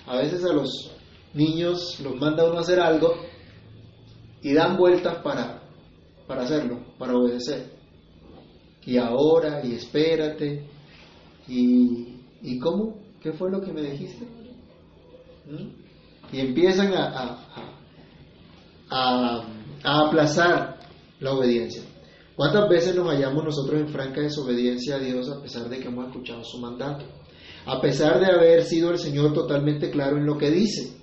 A 0.07 0.17
veces 0.19 0.45
a 0.45 0.53
los 0.53 0.93
niños 1.35 2.01
los 2.01 2.17
manda 2.17 2.45
uno 2.45 2.59
a 2.59 2.61
hacer 2.61 2.81
algo 2.81 3.15
y 4.43 4.55
dan 4.55 4.77
vueltas 4.77 5.19
para, 5.23 5.63
para 6.27 6.43
hacerlo, 6.43 6.81
para 6.99 7.17
obedecer. 7.17 7.73
Y 8.85 8.99
ahora, 8.99 9.65
y 9.65 9.75
espérate, 9.75 10.65
y, 11.49 12.21
¿y 12.43 12.59
cómo? 12.61 13.01
¿Qué 13.21 13.33
fue 13.33 13.51
lo 13.51 13.61
que 13.61 13.73
me 13.73 13.83
dijiste? 13.83 14.25
¿Mm? 15.47 16.35
Y 16.37 16.41
empiezan 16.41 16.93
a, 16.95 17.07
a, 17.09 17.39
a, 18.91 19.45
a 19.83 20.07
aplazar 20.07 20.79
la 21.21 21.33
obediencia. 21.33 21.83
¿Cuántas 22.37 22.69
veces 22.69 22.95
nos 22.95 23.09
hallamos 23.09 23.43
nosotros 23.43 23.81
en 23.81 23.89
franca 23.89 24.21
desobediencia 24.21 24.97
a 24.97 24.99
Dios 24.99 25.31
a 25.31 25.41
pesar 25.41 25.71
de 25.71 25.79
que 25.79 25.89
hemos 25.89 26.09
escuchado 26.09 26.45
su 26.45 26.59
mandato? 26.59 27.07
A 27.65 27.81
pesar 27.81 28.21
de 28.21 28.27
haber 28.27 28.63
sido 28.63 28.91
el 28.91 28.99
Señor 28.99 29.33
totalmente 29.33 29.91
claro 29.91 30.19
en 30.19 30.27
lo 30.27 30.37
que 30.37 30.51
dice. 30.51 30.99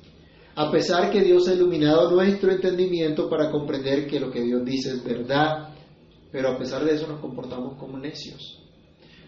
A 0.56 0.70
pesar 0.70 1.10
que 1.10 1.22
Dios 1.22 1.48
ha 1.48 1.56
iluminado 1.56 2.12
nuestro 2.12 2.52
entendimiento 2.52 3.28
para 3.28 3.50
comprender 3.50 4.06
que 4.06 4.20
lo 4.20 4.30
que 4.30 4.42
Dios 4.44 4.64
dice 4.64 4.92
es 4.92 5.04
verdad. 5.04 5.70
Pero 6.32 6.52
a 6.52 6.58
pesar 6.60 6.86
de 6.86 6.94
eso 6.94 7.08
nos 7.08 7.20
comportamos 7.20 7.80
como 7.80 7.98
necios. 7.98 8.60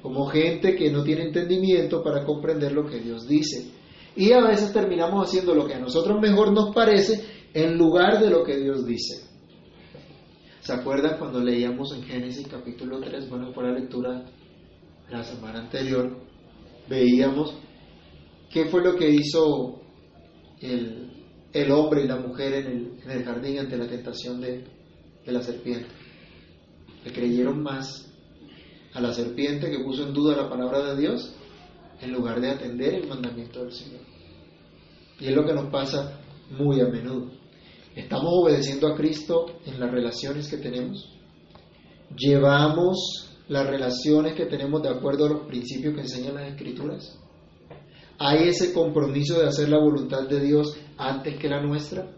Como 0.04 0.28
gente 0.28 0.76
que 0.76 0.92
no 0.92 1.02
tiene 1.04 1.24
entendimiento 1.24 2.04
para 2.04 2.24
comprender 2.24 2.72
lo 2.72 2.86
que 2.86 3.00
Dios 3.00 3.28
dice. 3.28 3.72
Y 4.16 4.32
a 4.32 4.42
veces 4.42 4.72
terminamos 4.72 5.28
haciendo 5.28 5.56
lo 5.56 5.66
que 5.66 5.74
a 5.74 5.80
nosotros 5.80 6.22
mejor 6.22 6.54
nos 6.54 6.74
parece 6.74 7.26
en 7.52 7.76
lugar 7.80 8.20
de 8.20 8.30
lo 8.30 8.44
que 8.44 8.58
Dios 8.58 8.86
dice. 8.86 9.35
¿Se 10.65 10.74
acuerdan 10.74 11.19
cuando 11.19 11.41
leíamos 11.41 11.93
en 11.93 12.01
Génesis 12.01 12.48
capítulo 12.48 13.00
3? 13.00 13.29
Bueno, 13.29 13.53
fue 13.53 13.65
la 13.65 13.77
lectura 13.77 14.25
la 15.12 15.24
semana 15.24 15.60
anterior. 15.60 16.17
Veíamos 16.89 17.55
qué 18.50 18.65
fue 18.65 18.84
lo 18.84 18.95
que 18.95 19.07
hizo 19.07 19.84
el, 20.60 21.12
el 21.53 21.72
hombre 21.72 22.05
y 22.05 22.07
la 22.07 22.15
mujer 22.15 22.53
en 22.53 22.65
el, 22.65 23.00
en 23.03 23.12
el, 23.12 23.24
jardín 23.24 23.60
ante 23.60 23.77
la 23.77 23.88
tentación 23.88 24.41
de, 24.41 24.65
de 25.24 25.31
la 25.31 25.43
serpiente. 25.43 25.86
Le 27.03 27.13
creyeron 27.13 27.62
más 27.62 28.12
a 28.95 29.01
la 29.01 29.13
serpiente 29.13 29.69
que 29.69 29.84
puso 29.84 30.07
en 30.07 30.13
duda 30.15 30.36
la 30.36 30.50
palabra 30.50 30.95
de 30.95 31.00
Dios 31.00 31.31
en 32.01 32.12
lugar 32.12 32.41
de 32.41 32.50
atender 32.50 32.95
el 32.95 33.07
mandamiento 33.07 33.60
del 33.60 33.72
Señor. 33.72 34.01
Y 35.19 35.27
es 35.27 35.36
lo 35.36 35.45
que 35.45 35.53
nos 35.53 35.69
pasa 35.69 36.22
muy 36.50 36.81
a 36.81 36.88
menudo. 36.88 37.35
¿Estamos 37.96 38.30
obedeciendo 38.30 38.88
a 38.88 38.96
Cristo 38.96 39.46
en 39.66 39.80
las 39.80 39.90
relaciones 39.90 40.50
que 40.50 40.58
tenemos? 40.58 41.10
¿Llevamos 42.18 43.32
las 43.48 43.66
relaciones 43.68 44.34
que 44.34 44.48
tenemos 44.48 44.82
de 44.82 44.90
acuerdo 44.90 45.25
a 45.25 45.30
los 45.30 45.48
principios 45.48 45.96
que 45.96 46.02
enseñan 46.02 46.36
las 46.36 46.50
Escrituras? 46.50 47.18
¿Hay 48.18 48.50
ese 48.50 48.74
compromiso 48.74 49.40
de 49.40 49.48
hacer 49.48 49.70
la 49.70 49.80
voluntad 49.80 50.28
de 50.28 50.42
Dios 50.42 50.78
antes 50.98 51.38
que 51.38 51.48
la 51.48 51.62
nuestra? 51.62 52.12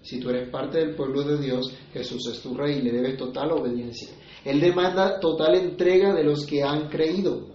Si 0.00 0.18
tú 0.18 0.30
eres 0.30 0.48
parte 0.48 0.78
del 0.78 0.94
pueblo 0.94 1.24
de 1.24 1.38
Dios, 1.38 1.74
Jesús 1.92 2.26
es 2.32 2.40
tu 2.40 2.54
rey 2.54 2.78
y 2.78 2.82
le 2.82 2.92
debes 2.92 3.18
total 3.18 3.52
obediencia. 3.52 4.08
Él 4.44 4.60
demanda 4.60 5.20
total 5.20 5.56
entrega 5.56 6.14
de 6.14 6.24
los 6.24 6.46
que 6.46 6.62
han 6.62 6.88
creído. 6.88 7.48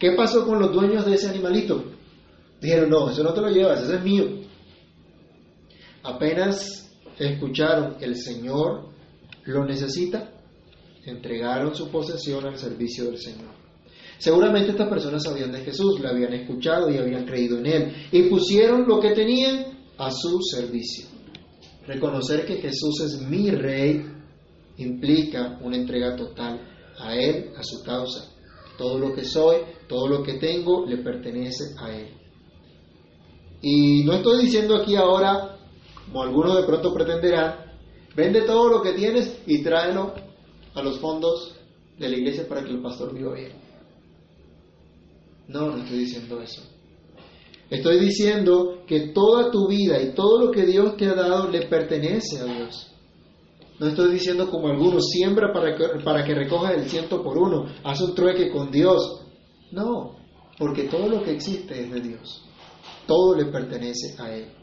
¿Qué 0.00 0.12
pasó 0.16 0.44
con 0.44 0.58
los 0.58 0.72
dueños 0.72 1.06
de 1.06 1.14
ese 1.14 1.28
animalito? 1.28 1.84
Dijeron, 2.60 2.90
no, 2.90 3.10
eso 3.10 3.22
no 3.22 3.32
te 3.32 3.40
lo 3.40 3.50
llevas, 3.50 3.84
ese 3.84 3.96
es 3.96 4.02
mío. 4.02 4.24
Apenas 6.02 6.87
escucharon 7.18 7.96
el 8.00 8.16
Señor 8.16 8.88
lo 9.44 9.64
necesita, 9.64 10.30
entregaron 11.06 11.74
su 11.74 11.88
posesión 11.88 12.44
al 12.46 12.58
servicio 12.58 13.04
del 13.06 13.18
Señor. 13.18 13.56
Seguramente 14.18 14.72
estas 14.72 14.88
personas 14.88 15.22
sabían 15.22 15.52
de 15.52 15.60
Jesús, 15.60 16.00
le 16.00 16.08
habían 16.08 16.34
escuchado 16.34 16.90
y 16.90 16.98
habían 16.98 17.24
creído 17.24 17.58
en 17.58 17.66
Él 17.66 17.92
y 18.12 18.22
pusieron 18.24 18.86
lo 18.86 19.00
que 19.00 19.12
tenían 19.12 19.78
a 19.96 20.10
su 20.10 20.40
servicio. 20.42 21.06
Reconocer 21.86 22.44
que 22.44 22.56
Jesús 22.56 23.00
es 23.00 23.20
mi 23.22 23.50
rey 23.50 24.04
implica 24.76 25.58
una 25.62 25.76
entrega 25.76 26.14
total 26.16 26.60
a 26.98 27.14
Él, 27.14 27.52
a 27.56 27.62
su 27.62 27.82
causa. 27.82 28.32
Todo 28.76 28.98
lo 28.98 29.14
que 29.14 29.24
soy, 29.24 29.58
todo 29.88 30.08
lo 30.08 30.22
que 30.22 30.34
tengo, 30.34 30.84
le 30.86 30.98
pertenece 30.98 31.74
a 31.80 31.92
Él. 31.92 32.08
Y 33.62 34.04
no 34.04 34.14
estoy 34.14 34.44
diciendo 34.44 34.76
aquí 34.76 34.94
ahora, 34.94 35.57
como 36.08 36.22
algunos 36.22 36.56
de 36.56 36.64
pronto 36.64 36.92
pretenderán, 36.92 37.54
vende 38.16 38.42
todo 38.42 38.68
lo 38.68 38.82
que 38.82 38.94
tienes 38.94 39.42
y 39.46 39.62
tráelo 39.62 40.14
a 40.74 40.82
los 40.82 40.98
fondos 40.98 41.54
de 41.98 42.08
la 42.08 42.16
iglesia 42.16 42.48
para 42.48 42.64
que 42.64 42.70
el 42.70 42.80
pastor 42.80 43.14
viva 43.14 43.34
bien. 43.34 43.52
No, 45.48 45.70
no 45.70 45.78
estoy 45.78 45.98
diciendo 45.98 46.40
eso. 46.40 46.62
Estoy 47.70 47.98
diciendo 47.98 48.82
que 48.86 49.08
toda 49.08 49.50
tu 49.50 49.68
vida 49.68 50.00
y 50.00 50.14
todo 50.14 50.46
lo 50.46 50.50
que 50.50 50.64
Dios 50.64 50.96
te 50.96 51.06
ha 51.06 51.14
dado 51.14 51.48
le 51.50 51.66
pertenece 51.66 52.40
a 52.40 52.44
Dios. 52.44 52.90
No 53.78 53.86
estoy 53.86 54.12
diciendo 54.12 54.50
como 54.50 54.68
algunos, 54.68 55.04
siembra 55.10 55.52
para 55.52 55.76
que, 55.76 56.02
para 56.02 56.24
que 56.24 56.34
recojas 56.34 56.74
el 56.74 56.88
ciento 56.88 57.22
por 57.22 57.36
uno, 57.38 57.66
haz 57.84 58.00
un 58.00 58.14
trueque 58.14 58.50
con 58.50 58.70
Dios. 58.70 59.22
No, 59.70 60.16
porque 60.58 60.84
todo 60.84 61.08
lo 61.08 61.22
que 61.22 61.32
existe 61.32 61.82
es 61.82 61.90
de 61.90 62.00
Dios. 62.00 62.44
Todo 63.06 63.36
le 63.36 63.46
pertenece 63.46 64.16
a 64.18 64.34
Él. 64.34 64.57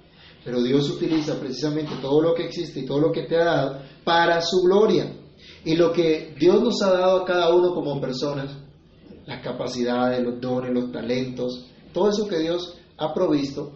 Pero 0.45 0.61
Dios 0.61 0.87
utiliza 0.91 1.39
precisamente 1.39 1.95
todo 1.99 2.21
lo 2.21 2.35
que 2.35 2.45
existe 2.45 2.81
y 2.81 2.85
todo 2.85 2.99
lo 2.99 3.11
que 3.11 3.23
te 3.23 3.35
ha 3.35 3.45
dado 3.45 3.81
para 4.03 4.39
su 4.41 4.61
gloria. 4.61 5.11
Y 5.65 5.75
lo 5.75 5.91
que 5.91 6.35
Dios 6.39 6.61
nos 6.61 6.79
ha 6.83 6.91
dado 6.91 7.23
a 7.23 7.25
cada 7.25 7.53
uno 7.53 7.73
como 7.73 7.99
personas, 7.99 8.55
las 9.25 9.41
capacidades, 9.41 10.23
los 10.23 10.39
dones, 10.39 10.71
los 10.71 10.91
talentos, 10.91 11.65
todo 11.91 12.09
eso 12.09 12.27
que 12.27 12.37
Dios 12.37 12.77
ha 12.97 13.11
provisto, 13.11 13.73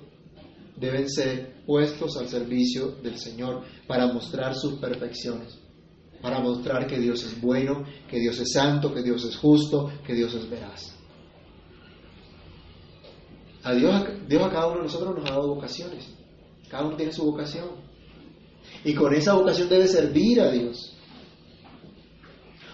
deben 0.77 1.09
ser 1.09 1.63
puestos 1.65 2.15
al 2.17 2.27
servicio 2.27 2.91
del 3.01 3.17
Señor 3.17 3.63
para 3.87 4.13
mostrar 4.13 4.53
sus 4.53 4.75
perfecciones, 4.75 5.57
para 6.21 6.39
mostrar 6.39 6.85
que 6.85 6.99
Dios 6.99 7.23
es 7.23 7.41
bueno, 7.41 7.83
que 8.07 8.19
Dios 8.19 8.39
es 8.39 8.53
santo, 8.53 8.93
que 8.93 9.01
Dios 9.01 9.25
es 9.25 9.35
justo, 9.35 9.89
que 10.05 10.13
Dios 10.13 10.35
es 10.35 10.47
veraz. 10.47 10.95
A 13.63 13.73
Dios, 13.73 14.03
Dios 14.27 14.43
a 14.43 14.49
cada 14.49 14.67
uno 14.67 14.77
de 14.77 14.83
nosotros 14.83 15.15
nos 15.17 15.29
ha 15.29 15.33
dado 15.33 15.55
vocaciones. 15.55 16.18
Cada 16.69 16.85
uno 16.85 16.95
tiene 16.95 17.11
su 17.11 17.23
vocación. 17.23 17.67
Y 18.83 18.93
con 18.93 19.13
esa 19.13 19.33
vocación 19.33 19.69
debe 19.69 19.87
servir 19.87 20.39
a 20.41 20.51
Dios. 20.51 20.95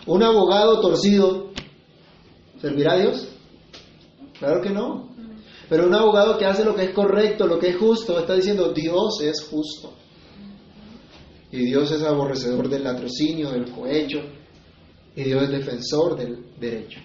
Un 0.06 0.22
abogado 0.22 0.82
torcido, 0.82 1.52
¿servirá 2.62 2.94
a 2.94 3.00
Dios? 3.00 3.28
Claro 4.38 4.62
que 4.62 4.70
no. 4.70 5.10
Pero 5.68 5.88
un 5.88 5.96
abogado 5.96 6.38
que 6.38 6.46
hace 6.46 6.64
lo 6.64 6.76
que 6.76 6.84
es 6.84 6.90
correcto, 6.92 7.48
lo 7.48 7.58
que 7.58 7.70
es 7.70 7.78
justo, 7.78 8.20
está 8.20 8.36
diciendo 8.36 8.72
Dios 8.72 9.22
es 9.22 9.48
justo. 9.50 9.94
Y 11.52 11.66
Dios 11.66 11.92
es 11.92 12.04
aborrecedor 12.04 12.70
del 12.70 12.84
latrocinio, 12.84 13.50
del 13.50 13.72
cohecho. 13.72 14.20
Y 15.16 15.24
Dios 15.24 15.44
es 15.44 15.50
defensor 15.50 16.18
del 16.18 16.46
derecho. 16.60 17.00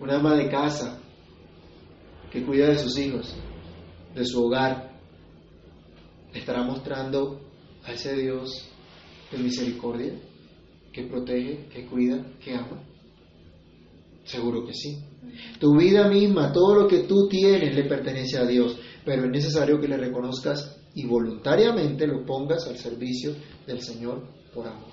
una 0.00 0.16
ama 0.16 0.34
de 0.34 0.48
casa 0.48 0.98
que 2.30 2.44
cuida 2.44 2.68
de 2.68 2.78
sus 2.78 2.96
hijos, 2.98 3.34
de 4.14 4.24
su 4.24 4.44
hogar, 4.44 4.98
estará 6.32 6.62
mostrando 6.62 7.40
a 7.84 7.92
ese 7.92 8.14
Dios 8.16 8.68
de 9.30 9.38
misericordia 9.38 10.12
que 10.92 11.04
protege, 11.04 11.66
que 11.68 11.86
cuida, 11.86 12.24
que 12.42 12.54
ama? 12.54 12.82
Seguro 14.24 14.66
que 14.66 14.74
sí. 14.74 14.98
Tu 15.58 15.76
vida 15.76 16.08
misma, 16.08 16.52
todo 16.52 16.74
lo 16.74 16.88
que 16.88 17.00
tú 17.00 17.28
tienes 17.28 17.74
le 17.74 17.84
pertenece 17.84 18.38
a 18.38 18.46
Dios, 18.46 18.76
pero 19.04 19.24
es 19.24 19.30
necesario 19.30 19.80
que 19.80 19.88
le 19.88 19.96
reconozcas 19.96 20.76
y 20.94 21.06
voluntariamente 21.06 22.06
lo 22.06 22.24
pongas 22.24 22.66
al 22.66 22.76
servicio 22.76 23.34
del 23.66 23.80
Señor 23.80 24.26
por 24.54 24.66
amor. 24.66 24.90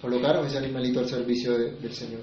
Colocaron 0.00 0.46
ese 0.46 0.58
animalito 0.58 1.00
al 1.00 1.08
servicio 1.08 1.56
del 1.56 1.92
Señor. 1.92 2.20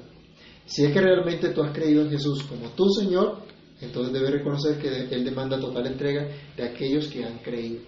Si 0.66 0.86
es 0.86 0.94
que 0.94 1.02
realmente 1.02 1.50
tú 1.50 1.64
has 1.64 1.74
creído 1.74 2.04
en 2.04 2.12
Jesús 2.12 2.44
como 2.44 2.70
tu 2.70 2.88
Señor, 2.90 3.40
entonces 3.82 4.14
debes 4.14 4.32
reconocer 4.32 4.78
que 4.78 5.14
Él 5.14 5.24
demanda 5.24 5.60
total 5.60 5.88
entrega 5.88 6.28
de 6.56 6.64
aquellos 6.64 7.08
que 7.08 7.24
han 7.24 7.40
creído. 7.40 7.82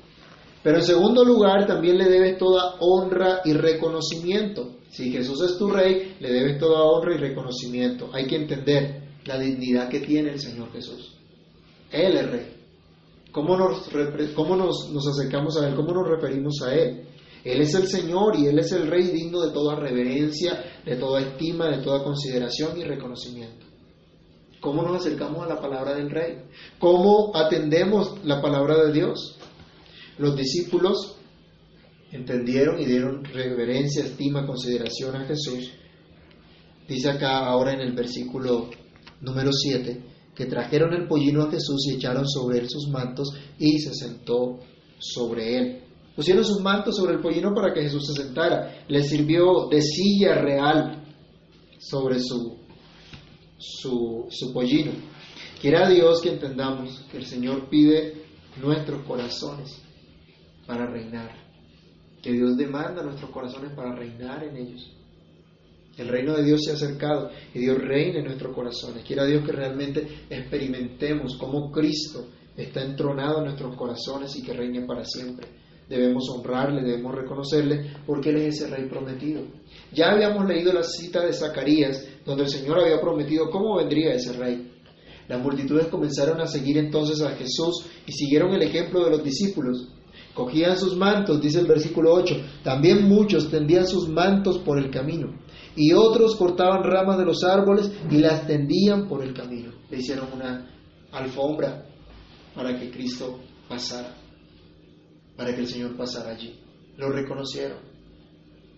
Pero 0.63 0.77
en 0.77 0.83
segundo 0.83 1.25
lugar, 1.25 1.67
también 1.67 1.97
le 1.97 2.05
debes 2.05 2.37
toda 2.37 2.75
honra 2.79 3.41
y 3.43 3.53
reconocimiento. 3.53 4.77
Si 4.89 5.11
Jesús 5.11 5.41
es 5.41 5.57
tu 5.57 5.69
rey, 5.69 6.15
le 6.19 6.31
debes 6.31 6.57
toda 6.57 6.83
honra 6.83 7.15
y 7.15 7.17
reconocimiento. 7.17 8.09
Hay 8.13 8.27
que 8.27 8.37
entender 8.37 9.03
la 9.25 9.37
dignidad 9.37 9.89
que 9.89 9.99
tiene 9.99 10.31
el 10.31 10.39
Señor 10.39 10.71
Jesús. 10.71 11.17
Él 11.91 12.15
es 12.15 12.31
rey. 12.31 12.53
¿Cómo 13.31 13.57
nos, 13.57 13.89
cómo 14.35 14.55
nos, 14.55 14.89
nos 14.91 15.07
acercamos 15.07 15.59
a 15.59 15.67
Él? 15.67 15.75
¿Cómo 15.75 15.93
nos 15.93 16.07
referimos 16.07 16.61
a 16.61 16.73
Él? 16.73 17.07
Él 17.43 17.61
es 17.61 17.73
el 17.73 17.87
Señor 17.87 18.37
y 18.37 18.45
Él 18.45 18.59
es 18.59 18.71
el 18.71 18.87
Rey 18.87 19.07
digno 19.07 19.41
de 19.41 19.51
toda 19.51 19.75
reverencia, 19.75 20.63
de 20.85 20.95
toda 20.95 21.19
estima, 21.19 21.67
de 21.67 21.83
toda 21.83 22.03
consideración 22.03 22.79
y 22.79 22.83
reconocimiento. 22.83 23.72
¿Cómo 24.63 24.81
nos 24.81 25.01
acercamos 25.01 25.43
a 25.43 25.55
la 25.55 25.59
palabra 25.59 25.93
del 25.93 26.09
Rey? 26.09 26.37
¿Cómo 26.79 27.35
atendemos 27.35 28.23
la 28.23 28.41
palabra 28.41 28.85
de 28.85 28.93
Dios? 28.93 29.37
Los 30.17 30.37
discípulos 30.37 31.17
entendieron 32.13 32.79
y 32.79 32.85
dieron 32.85 33.25
reverencia, 33.25 34.05
estima, 34.05 34.47
consideración 34.47 35.17
a 35.17 35.25
Jesús. 35.25 35.69
Dice 36.87 37.09
acá 37.09 37.45
ahora 37.45 37.73
en 37.73 37.81
el 37.81 37.91
versículo 37.91 38.69
número 39.19 39.51
7 39.51 40.01
que 40.33 40.45
trajeron 40.45 40.93
el 40.93 41.09
pollino 41.09 41.43
a 41.43 41.51
Jesús 41.51 41.85
y 41.89 41.95
echaron 41.95 42.25
sobre 42.25 42.59
él 42.59 42.69
sus 42.69 42.87
mantos 42.87 43.35
y 43.59 43.79
se 43.79 43.93
sentó 43.93 44.59
sobre 44.97 45.57
él. 45.57 45.83
Pusieron 46.15 46.45
sus 46.45 46.61
mantos 46.61 46.95
sobre 46.95 47.15
el 47.15 47.19
pollino 47.19 47.53
para 47.53 47.73
que 47.73 47.81
Jesús 47.81 48.07
se 48.07 48.23
sentara. 48.23 48.85
Le 48.87 49.03
sirvió 49.03 49.67
de 49.69 49.81
silla 49.81 50.35
real 50.35 51.03
sobre 51.79 52.21
su, 52.21 52.62
su, 53.63 54.27
su 54.29 54.53
pollino. 54.53 54.91
Quiera 55.61 55.89
Dios 55.89 56.21
que 56.21 56.29
entendamos 56.29 57.05
que 57.09 57.17
el 57.17 57.25
Señor 57.25 57.69
pide 57.69 58.23
nuestros 58.61 59.05
corazones 59.05 59.81
para 60.67 60.85
reinar. 60.85 61.31
Que 62.21 62.33
Dios 62.33 62.57
demanda 62.57 63.03
nuestros 63.03 63.31
corazones 63.31 63.71
para 63.73 63.95
reinar 63.95 64.43
en 64.43 64.57
ellos. 64.57 64.91
El 65.97 66.07
reino 66.07 66.35
de 66.35 66.43
Dios 66.43 66.61
se 66.63 66.71
ha 66.71 66.73
acercado 66.73 67.29
y 67.53 67.59
Dios 67.59 67.77
reina 67.77 68.19
en 68.19 68.25
nuestros 68.25 68.55
corazones. 68.55 69.03
Quiera 69.03 69.25
Dios 69.25 69.45
que 69.45 69.51
realmente 69.51 70.25
experimentemos 70.29 71.37
cómo 71.37 71.71
Cristo 71.71 72.27
está 72.57 72.83
entronado 72.83 73.39
en 73.39 73.45
nuestros 73.45 73.75
corazones 73.75 74.35
y 74.35 74.43
que 74.43 74.53
reine 74.53 74.85
para 74.85 75.05
siempre. 75.05 75.47
Debemos 75.89 76.29
honrarle, 76.29 76.81
debemos 76.81 77.13
reconocerle, 77.13 77.91
porque 78.05 78.29
Él 78.29 78.37
es 78.37 78.55
ese 78.55 78.67
rey 78.67 78.87
prometido. 78.87 79.41
Ya 79.91 80.11
habíamos 80.11 80.47
leído 80.47 80.71
la 80.71 80.83
cita 80.83 81.25
de 81.25 81.33
Zacarías, 81.33 82.07
donde 82.25 82.43
el 82.43 82.49
Señor 82.49 82.79
había 82.79 83.01
prometido 83.01 83.49
cómo 83.49 83.77
vendría 83.77 84.13
ese 84.13 84.33
rey. 84.33 84.71
Las 85.27 85.41
multitudes 85.41 85.87
comenzaron 85.87 86.41
a 86.41 86.47
seguir 86.47 86.77
entonces 86.77 87.21
a 87.21 87.31
Jesús 87.31 87.85
y 88.05 88.11
siguieron 88.11 88.53
el 88.53 88.61
ejemplo 88.61 89.03
de 89.03 89.11
los 89.11 89.23
discípulos. 89.23 89.89
Cogían 90.33 90.77
sus 90.77 90.95
mantos, 90.95 91.41
dice 91.41 91.59
el 91.59 91.67
versículo 91.67 92.13
8. 92.13 92.35
También 92.63 93.07
muchos 93.07 93.49
tendían 93.49 93.87
sus 93.87 94.09
mantos 94.09 94.59
por 94.59 94.77
el 94.79 94.89
camino. 94.89 95.39
Y 95.75 95.93
otros 95.93 96.35
cortaban 96.35 96.83
ramas 96.83 97.17
de 97.17 97.25
los 97.25 97.43
árboles 97.43 97.91
y 98.09 98.17
las 98.17 98.47
tendían 98.47 99.07
por 99.07 99.23
el 99.23 99.33
camino. 99.33 99.71
Le 99.89 99.99
hicieron 99.99 100.27
una 100.33 100.69
alfombra 101.11 101.85
para 102.55 102.77
que 102.79 102.89
Cristo 102.89 103.39
pasara 103.67 104.22
para 105.35 105.53
que 105.53 105.61
el 105.61 105.67
Señor 105.67 105.95
pasara 105.95 106.31
allí. 106.31 106.59
Lo 106.97 107.09
reconocieron. 107.09 107.79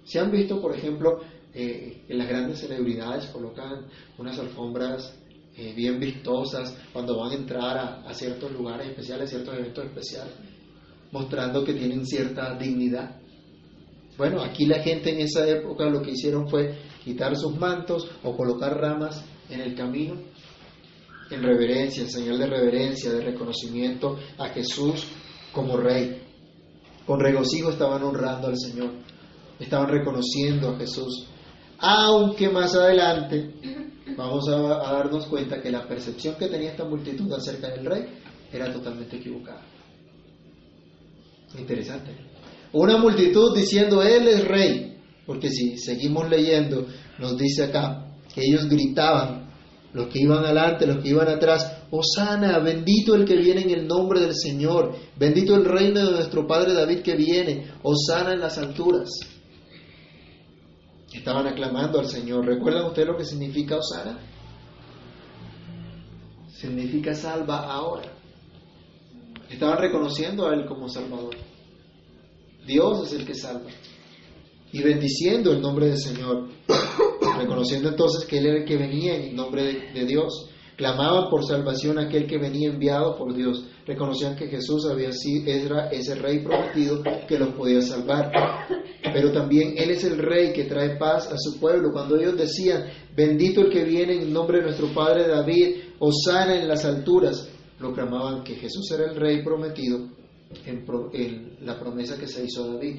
Se 0.03 0.19
han 0.19 0.31
visto, 0.31 0.61
por 0.61 0.75
ejemplo, 0.75 1.19
eh, 1.53 2.03
en 2.07 2.17
las 2.17 2.27
grandes 2.27 2.59
celebridades 2.59 3.27
colocan 3.27 3.87
unas 4.17 4.37
alfombras 4.39 5.13
eh, 5.57 5.73
bien 5.75 5.99
vistosas 5.99 6.77
cuando 6.91 7.17
van 7.17 7.31
a 7.31 7.35
entrar 7.35 8.03
a, 8.05 8.13
ciertos 8.13 8.51
lugares 8.51 8.89
especiales, 8.89 9.29
ciertos 9.29 9.55
eventos 9.55 9.85
especiales, 9.85 10.33
mostrando 11.11 11.63
que 11.63 11.73
tienen 11.73 12.05
cierta 12.05 12.57
dignidad. 12.57 13.21
Bueno, 14.17 14.41
aquí 14.41 14.65
la 14.65 14.81
gente 14.81 15.11
en 15.11 15.21
esa 15.21 15.47
época 15.47 15.89
lo 15.89 16.01
que 16.01 16.11
hicieron 16.11 16.47
fue 16.49 16.77
quitar 17.03 17.35
sus 17.35 17.57
mantos 17.57 18.09
o 18.23 18.35
colocar 18.35 18.77
ramas 18.77 19.23
en 19.49 19.61
el 19.61 19.75
camino 19.75 20.15
en 21.29 21.41
reverencia, 21.41 22.03
en 22.03 22.09
señal 22.09 22.37
de 22.37 22.47
reverencia, 22.47 23.11
de 23.11 23.21
reconocimiento 23.21 24.17
a 24.37 24.49
Jesús 24.49 25.05
como 25.51 25.77
Rey. 25.77 26.21
Con 27.05 27.19
regocijo 27.19 27.69
estaban 27.69 28.03
honrando 28.03 28.47
al 28.47 28.57
Señor, 28.57 28.91
estaban 29.59 29.89
reconociendo 29.89 30.69
a 30.69 30.77
Jesús. 30.77 31.27
Aunque 31.77 32.49
más 32.49 32.73
adelante 32.75 33.53
vamos 34.17 34.47
a, 34.49 34.57
darnos 34.91 35.25
cuenta 35.27 35.61
que 35.61 35.71
la 35.71 35.87
percepción 35.87 36.35
que 36.35 36.47
tenía 36.47 36.71
esta 36.71 36.85
multitud 36.85 37.31
acerca 37.33 37.69
del 37.69 37.85
rey 37.85 38.05
era 38.51 38.71
totalmente 38.71 39.17
equivocada. 39.17 39.61
Interesante. 41.57 42.11
Una 42.73 42.97
multitud 42.97 43.55
diciendo, 43.55 44.01
Él 44.01 44.27
es 44.27 44.45
rey. 44.45 44.97
Porque 45.25 45.49
si 45.49 45.77
seguimos 45.77 46.29
leyendo, 46.29 46.85
nos 47.17 47.37
dice 47.37 47.63
acá 47.63 48.05
que 48.33 48.41
ellos 48.41 48.67
gritaban 48.67 49.49
los 49.93 50.07
que 50.07 50.19
iban 50.19 50.43
adelante, 50.43 50.85
los 50.85 51.01
que 51.01 51.09
iban 51.09 51.27
atrás, 51.27 51.74
Osana, 51.91 52.59
bendito 52.59 53.15
el 53.15 53.25
que 53.25 53.35
viene 53.35 53.61
en 53.61 53.69
el 53.71 53.87
nombre 53.87 54.19
del 54.19 54.35
Señor, 54.35 54.95
bendito 55.17 55.55
el 55.55 55.65
reino 55.65 56.05
de 56.05 56.11
nuestro 56.11 56.47
Padre 56.47 56.73
David 56.73 57.01
que 57.01 57.15
viene, 57.15 57.71
Osana 57.83 58.33
en 58.33 58.39
las 58.39 58.57
alturas. 58.57 59.09
Estaban 61.13 61.47
aclamando 61.47 61.99
al 61.99 62.07
Señor. 62.07 62.45
¿Recuerdan 62.45 62.85
ustedes 62.85 63.07
lo 63.07 63.17
que 63.17 63.25
significa 63.25 63.77
Osana? 63.77 64.19
Significa 66.49 67.13
salva 67.13 67.71
ahora. 67.71 68.11
Estaban 69.49 69.77
reconociendo 69.77 70.47
a 70.47 70.53
Él 70.53 70.65
como 70.65 70.89
Salvador. 70.89 71.35
Dios 72.65 73.07
es 73.07 73.19
el 73.19 73.25
que 73.25 73.35
salva. 73.35 73.69
Y 74.71 74.81
bendiciendo 74.81 75.51
el 75.51 75.61
nombre 75.61 75.87
del 75.87 75.99
Señor 75.99 76.49
reconociendo 77.37 77.89
entonces 77.89 78.25
que 78.25 78.39
Él 78.39 78.47
era 78.47 78.59
el 78.59 78.65
que 78.65 78.77
venía 78.77 79.15
en 79.15 79.35
nombre 79.35 79.91
de, 79.93 80.05
Dios. 80.05 80.49
Clamaban 80.75 81.29
por 81.29 81.45
salvación 81.45 81.97
aquel 81.99 82.27
que 82.27 82.37
venía 82.37 82.69
enviado 82.69 83.15
por 83.15 83.33
Dios. 83.33 83.65
Reconocían 83.85 84.35
que 84.35 84.47
Jesús 84.47 84.85
había 84.91 85.11
sido 85.13 85.49
era 85.49 85.87
ese 85.87 86.15
rey 86.15 86.43
prometido 86.43 87.01
que 87.27 87.39
los 87.39 87.53
podía 87.55 87.81
salvar. 87.81 88.29
Pero 89.01 89.31
también 89.31 89.75
Él 89.77 89.91
es 89.91 90.03
el 90.03 90.17
rey 90.17 90.51
que 90.51 90.65
trae 90.65 90.97
paz 90.97 91.31
a 91.31 91.37
su 91.37 91.59
pueblo. 91.61 91.93
Cuando 91.93 92.17
ellos 92.17 92.37
decían, 92.37 92.87
bendito 93.15 93.61
el 93.61 93.71
que 93.71 93.85
viene 93.85 94.21
en 94.21 94.33
nombre 94.33 94.57
de 94.57 94.65
nuestro 94.65 94.87
Padre 94.93 95.29
David, 95.29 95.77
osana 95.99 96.59
en 96.59 96.67
las 96.67 96.83
alturas, 96.83 97.49
proclamaban 97.79 98.43
que 98.43 98.55
Jesús 98.55 98.91
era 98.91 99.09
el 99.09 99.15
rey 99.15 99.43
prometido 99.43 100.09
en, 100.65 100.85
en 101.13 101.57
la 101.61 101.79
promesa 101.79 102.17
que 102.19 102.27
se 102.27 102.43
hizo 102.43 102.65
a 102.65 102.73
David. 102.73 102.97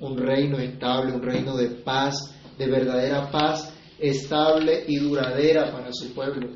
Un 0.00 0.18
reino 0.18 0.58
estable, 0.58 1.12
un 1.12 1.22
reino 1.22 1.56
de 1.56 1.68
paz, 1.68 2.34
de 2.58 2.66
verdadera 2.66 3.30
paz 3.30 3.72
estable 4.00 4.84
y 4.86 4.96
duradera 4.96 5.70
para 5.70 5.92
su 5.92 6.12
pueblo. 6.14 6.48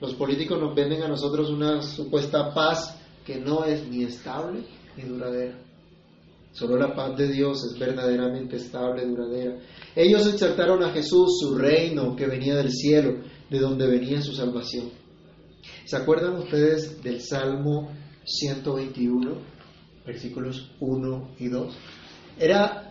Los 0.00 0.14
políticos 0.14 0.60
nos 0.60 0.74
venden 0.74 1.02
a 1.02 1.08
nosotros 1.08 1.50
una 1.50 1.82
supuesta 1.82 2.52
paz 2.54 2.96
que 3.24 3.38
no 3.38 3.64
es 3.64 3.88
ni 3.88 4.04
estable 4.04 4.64
ni 4.96 5.04
duradera. 5.04 5.58
Solo 6.52 6.76
la 6.76 6.94
paz 6.94 7.16
de 7.16 7.28
Dios 7.28 7.62
es 7.64 7.78
verdaderamente 7.78 8.56
estable 8.56 9.02
y 9.02 9.08
duradera. 9.08 9.58
Ellos 9.94 10.26
exaltaron 10.26 10.82
a 10.82 10.90
Jesús, 10.90 11.38
su 11.40 11.56
reino 11.56 12.16
que 12.16 12.26
venía 12.26 12.56
del 12.56 12.70
cielo, 12.70 13.22
de 13.50 13.58
donde 13.58 13.86
venía 13.86 14.20
su 14.22 14.32
salvación. 14.32 14.90
¿Se 15.84 15.96
acuerdan 15.96 16.36
ustedes 16.36 17.02
del 17.02 17.20
Salmo 17.20 17.90
121, 18.24 19.36
versículos 20.06 20.70
1 20.80 21.34
y 21.38 21.48
2? 21.48 21.74
Era 22.38 22.87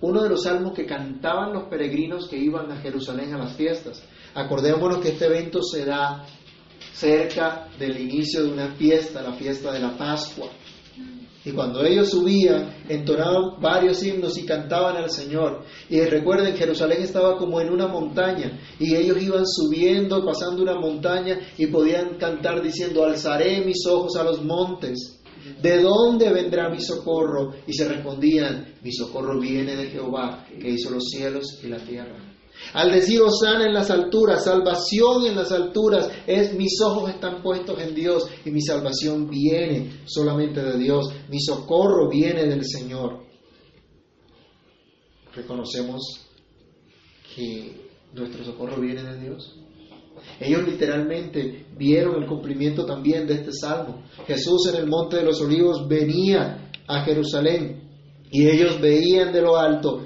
uno 0.00 0.22
de 0.22 0.28
los 0.28 0.42
salmos 0.42 0.72
que 0.72 0.86
cantaban 0.86 1.52
los 1.52 1.64
peregrinos 1.64 2.28
que 2.28 2.36
iban 2.36 2.70
a 2.70 2.76
Jerusalén 2.76 3.34
a 3.34 3.38
las 3.38 3.54
fiestas. 3.54 4.02
Acordémonos 4.34 4.98
que 4.98 5.10
este 5.10 5.26
evento 5.26 5.62
se 5.62 5.84
da 5.84 6.26
cerca 6.92 7.68
del 7.78 7.98
inicio 7.98 8.42
de 8.44 8.52
una 8.52 8.74
fiesta, 8.74 9.22
la 9.22 9.32
fiesta 9.32 9.72
de 9.72 9.80
la 9.80 9.96
Pascua. 9.96 10.48
Y 11.46 11.52
cuando 11.52 11.84
ellos 11.84 12.10
subían, 12.10 12.74
entonaban 12.88 13.60
varios 13.60 14.02
himnos 14.02 14.36
y 14.36 14.44
cantaban 14.44 14.96
al 14.96 15.10
Señor. 15.10 15.62
Y 15.88 16.00
recuerden, 16.00 16.56
Jerusalén 16.56 17.02
estaba 17.02 17.36
como 17.36 17.60
en 17.60 17.70
una 17.70 17.86
montaña 17.86 18.58
y 18.80 18.96
ellos 18.96 19.22
iban 19.22 19.46
subiendo, 19.46 20.26
pasando 20.26 20.62
una 20.62 20.74
montaña 20.74 21.38
y 21.56 21.66
podían 21.68 22.16
cantar 22.18 22.60
diciendo, 22.62 23.04
alzaré 23.04 23.64
mis 23.64 23.86
ojos 23.86 24.16
a 24.16 24.24
los 24.24 24.42
montes. 24.42 25.20
¿De 25.60 25.80
dónde 25.80 26.30
vendrá 26.30 26.68
mi 26.68 26.80
socorro? 26.80 27.54
Y 27.66 27.72
se 27.72 27.88
respondían, 27.88 28.74
mi 28.82 28.92
socorro 28.92 29.40
viene 29.40 29.76
de 29.76 29.86
Jehová, 29.86 30.46
que 30.60 30.70
hizo 30.70 30.90
los 30.90 31.04
cielos 31.04 31.60
y 31.62 31.68
la 31.68 31.78
tierra. 31.78 32.36
Al 32.72 32.90
decir 32.90 33.20
Osana 33.20 33.66
en 33.66 33.74
las 33.74 33.90
alturas, 33.90 34.44
salvación 34.44 35.26
en 35.26 35.36
las 35.36 35.52
alturas, 35.52 36.10
es 36.26 36.54
mis 36.54 36.80
ojos 36.80 37.10
están 37.10 37.42
puestos 37.42 37.78
en 37.80 37.94
Dios 37.94 38.28
y 38.44 38.50
mi 38.50 38.62
salvación 38.62 39.28
viene 39.28 40.02
solamente 40.06 40.62
de 40.62 40.78
Dios, 40.78 41.10
mi 41.28 41.40
socorro 41.40 42.08
viene 42.08 42.44
del 42.44 42.64
Señor. 42.64 43.24
Reconocemos 45.34 46.02
que 47.34 47.90
nuestro 48.14 48.44
socorro 48.44 48.80
viene 48.80 49.02
de 49.02 49.20
Dios. 49.20 49.54
Ellos 50.40 50.66
literalmente 50.66 51.66
vieron 51.76 52.22
el 52.22 52.28
cumplimiento 52.28 52.84
también 52.84 53.26
de 53.26 53.34
este 53.34 53.52
salmo. 53.52 54.02
Jesús 54.26 54.68
en 54.72 54.76
el 54.76 54.86
monte 54.86 55.16
de 55.16 55.24
los 55.24 55.40
olivos 55.40 55.88
venía 55.88 56.70
a 56.86 57.04
Jerusalén 57.04 57.88
y 58.30 58.48
ellos 58.48 58.80
veían 58.80 59.32
de 59.32 59.42
lo 59.42 59.56
alto 59.56 60.04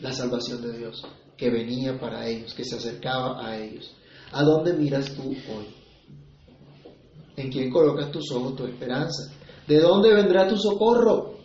la 0.00 0.12
salvación 0.12 0.62
de 0.62 0.78
Dios 0.78 1.02
que 1.36 1.50
venía 1.50 1.98
para 1.98 2.26
ellos, 2.26 2.52
que 2.52 2.64
se 2.64 2.76
acercaba 2.76 3.46
a 3.46 3.58
ellos. 3.58 3.94
¿A 4.32 4.42
dónde 4.42 4.74
miras 4.74 5.14
tú 5.14 5.30
hoy? 5.30 5.66
¿En 7.36 7.50
quién 7.50 7.70
colocas 7.70 8.12
tus 8.12 8.30
ojos, 8.32 8.56
tu 8.56 8.66
esperanza? 8.66 9.32
¿De 9.66 9.80
dónde 9.80 10.12
vendrá 10.12 10.46
tu 10.46 10.58
socorro? 10.58 11.38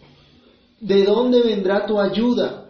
¿De 0.81 1.05
dónde 1.05 1.41
vendrá 1.41 1.85
tu 1.85 1.97
ayuda? 1.97 2.69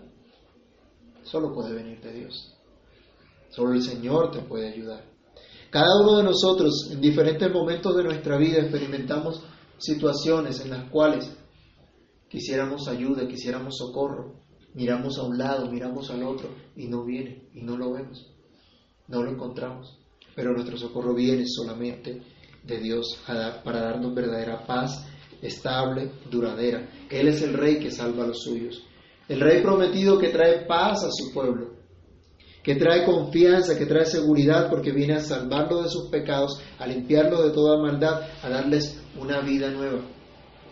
Solo 1.24 1.52
puede 1.52 1.74
venir 1.74 2.00
de 2.02 2.14
Dios. 2.14 2.54
Solo 3.50 3.74
el 3.74 3.82
Señor 3.82 4.30
te 4.30 4.42
puede 4.42 4.72
ayudar. 4.72 5.15
Cada 5.76 6.00
uno 6.00 6.20
de 6.20 6.24
nosotros 6.24 6.88
en 6.90 7.02
diferentes 7.02 7.52
momentos 7.52 7.98
de 7.98 8.04
nuestra 8.06 8.38
vida 8.38 8.60
experimentamos 8.60 9.44
situaciones 9.78 10.62
en 10.62 10.70
las 10.70 10.90
cuales 10.90 11.30
quisiéramos 12.30 12.88
ayuda, 12.88 13.28
quisiéramos 13.28 13.76
socorro, 13.76 14.36
miramos 14.74 15.18
a 15.18 15.24
un 15.24 15.38
lado, 15.38 15.70
miramos 15.70 16.10
al 16.12 16.24
otro 16.24 16.48
y 16.78 16.88
no 16.88 17.04
viene 17.04 17.50
y 17.54 17.62
no 17.62 17.76
lo 17.76 17.92
vemos, 17.92 18.26
no 19.10 19.22
lo 19.22 19.30
encontramos. 19.30 20.00
Pero 20.34 20.54
nuestro 20.54 20.78
socorro 20.78 21.14
viene 21.14 21.44
solamente 21.46 22.22
de 22.64 22.80
Dios 22.80 23.20
para 23.26 23.82
darnos 23.82 24.16
verdadera 24.16 24.66
paz 24.66 25.06
estable, 25.42 26.10
duradera. 26.32 26.90
Él 27.10 27.28
es 27.28 27.42
el 27.42 27.54
rey 27.54 27.80
que 27.80 27.92
salva 27.92 28.24
a 28.24 28.28
los 28.28 28.44
suyos. 28.44 28.82
El 29.28 29.42
rey 29.42 29.62
prometido 29.62 30.18
que 30.20 30.30
trae 30.30 30.66
paz 30.66 31.04
a 31.04 31.12
su 31.12 31.34
pueblo, 31.34 31.75
que 32.66 32.76
trae 32.76 33.06
confianza, 33.06 33.78
que 33.78 33.86
trae 33.86 34.06
seguridad 34.06 34.72
porque 34.72 34.92
viene 34.92 35.14
a 35.14 35.20
salvarlo 35.20 35.84
de 35.84 35.90
sus 35.90 36.10
pecados, 36.10 36.60
a 36.80 36.88
limpiarlo 36.88 37.44
de 37.44 37.52
toda 37.52 37.80
maldad, 37.80 38.24
a 38.42 38.50
darles 38.50 39.00
una 39.22 39.40
vida 39.42 39.70
nueva. 39.70 40.02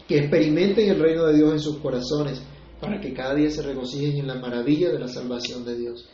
Que 0.08 0.18
experimenten 0.18 0.90
el 0.90 1.00
reino 1.00 1.28
de 1.28 1.36
Dios 1.36 1.54
en 1.54 1.60
sus 1.60 1.78
corazones, 1.78 2.42
para 2.82 3.00
que 3.00 3.14
cada 3.14 3.36
día 3.36 3.52
se 3.52 3.62
regocijen 3.62 4.18
en 4.18 4.28
la 4.28 4.40
maravilla 4.40 4.90
de 4.90 4.98
la 4.98 5.08
salvación 5.08 5.64
de 5.66 5.78
Dios. 5.78 6.10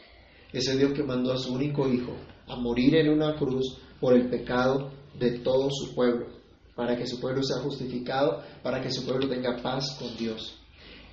Ese 0.51 0.77
Dios 0.77 0.91
que 0.91 1.01
mandó 1.01 1.31
a 1.31 1.37
su 1.37 1.53
único 1.53 1.87
Hijo 1.87 2.13
a 2.45 2.57
morir 2.57 2.97
en 2.97 3.09
una 3.09 3.35
cruz 3.37 3.77
por 4.01 4.13
el 4.15 4.29
pecado 4.29 4.91
de 5.17 5.39
todo 5.39 5.69
su 5.71 5.95
pueblo, 5.95 6.27
para 6.75 6.97
que 6.97 7.07
su 7.07 7.21
pueblo 7.21 7.41
sea 7.41 7.61
justificado, 7.61 8.41
para 8.61 8.81
que 8.81 8.91
su 8.91 9.05
pueblo 9.05 9.29
tenga 9.29 9.55
paz 9.63 9.97
con 9.97 10.17
Dios. 10.17 10.59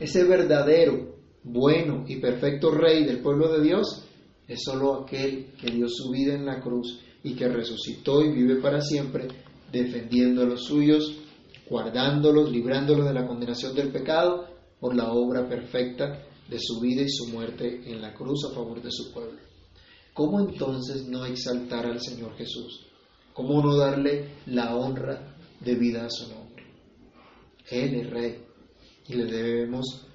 Ese 0.00 0.24
verdadero, 0.24 1.14
bueno 1.44 2.05
y 2.09 2.16
perfecto 2.16 2.72
Rey 2.72 3.05
del 3.05 3.20
pueblo 3.20 3.52
de 3.52 3.62
Dios 3.62 4.06
es 4.48 4.62
solo 4.62 5.02
aquel 5.02 5.52
que 5.61 5.70
dio 5.70 5.88
su 5.88 6.11
vida 6.11 6.35
en 6.35 6.46
la 6.46 6.61
cruz 6.61 7.00
y 7.22 7.35
que 7.35 7.48
resucitó 7.48 8.22
y 8.22 8.32
vive 8.32 8.56
para 8.56 8.80
siempre, 8.80 9.26
defendiendo 9.72 10.42
a 10.42 10.46
los 10.46 10.64
suyos, 10.64 11.18
guardándolos, 11.68 12.50
librándolos 12.50 13.06
de 13.06 13.14
la 13.14 13.26
condenación 13.26 13.74
del 13.74 13.90
pecado 13.90 14.46
por 14.78 14.94
la 14.94 15.12
obra 15.12 15.48
perfecta 15.48 16.22
de 16.48 16.59
su 16.61 16.80
vida 16.80 17.02
y 17.02 17.09
su 17.09 17.28
muerte 17.28 17.82
en 17.87 18.00
la 18.00 18.14
cruz 18.14 18.44
a 18.48 18.54
favor 18.54 18.80
de 18.80 18.92
su 18.92 19.12
pueblo. 19.12 19.40
¿Cómo 20.14 20.40
entonces 20.40 21.06
no 21.09 21.26
exaltar 21.26 21.87
al 21.87 22.00
Señor 22.00 22.37
Jesús? 22.37 22.87
¿Cómo 23.32 23.61
no 23.61 23.76
darle 23.76 24.37
la 24.46 24.76
honra 24.76 25.37
de 25.61 25.74
vida 25.74 26.06
a 26.06 26.11
su 26.11 26.32
nombre? 26.32 26.64
Él 27.68 27.94
es 27.96 28.11
Rey 28.11 28.38
y 29.09 29.14
le 29.14 29.24
debemos 29.24 30.06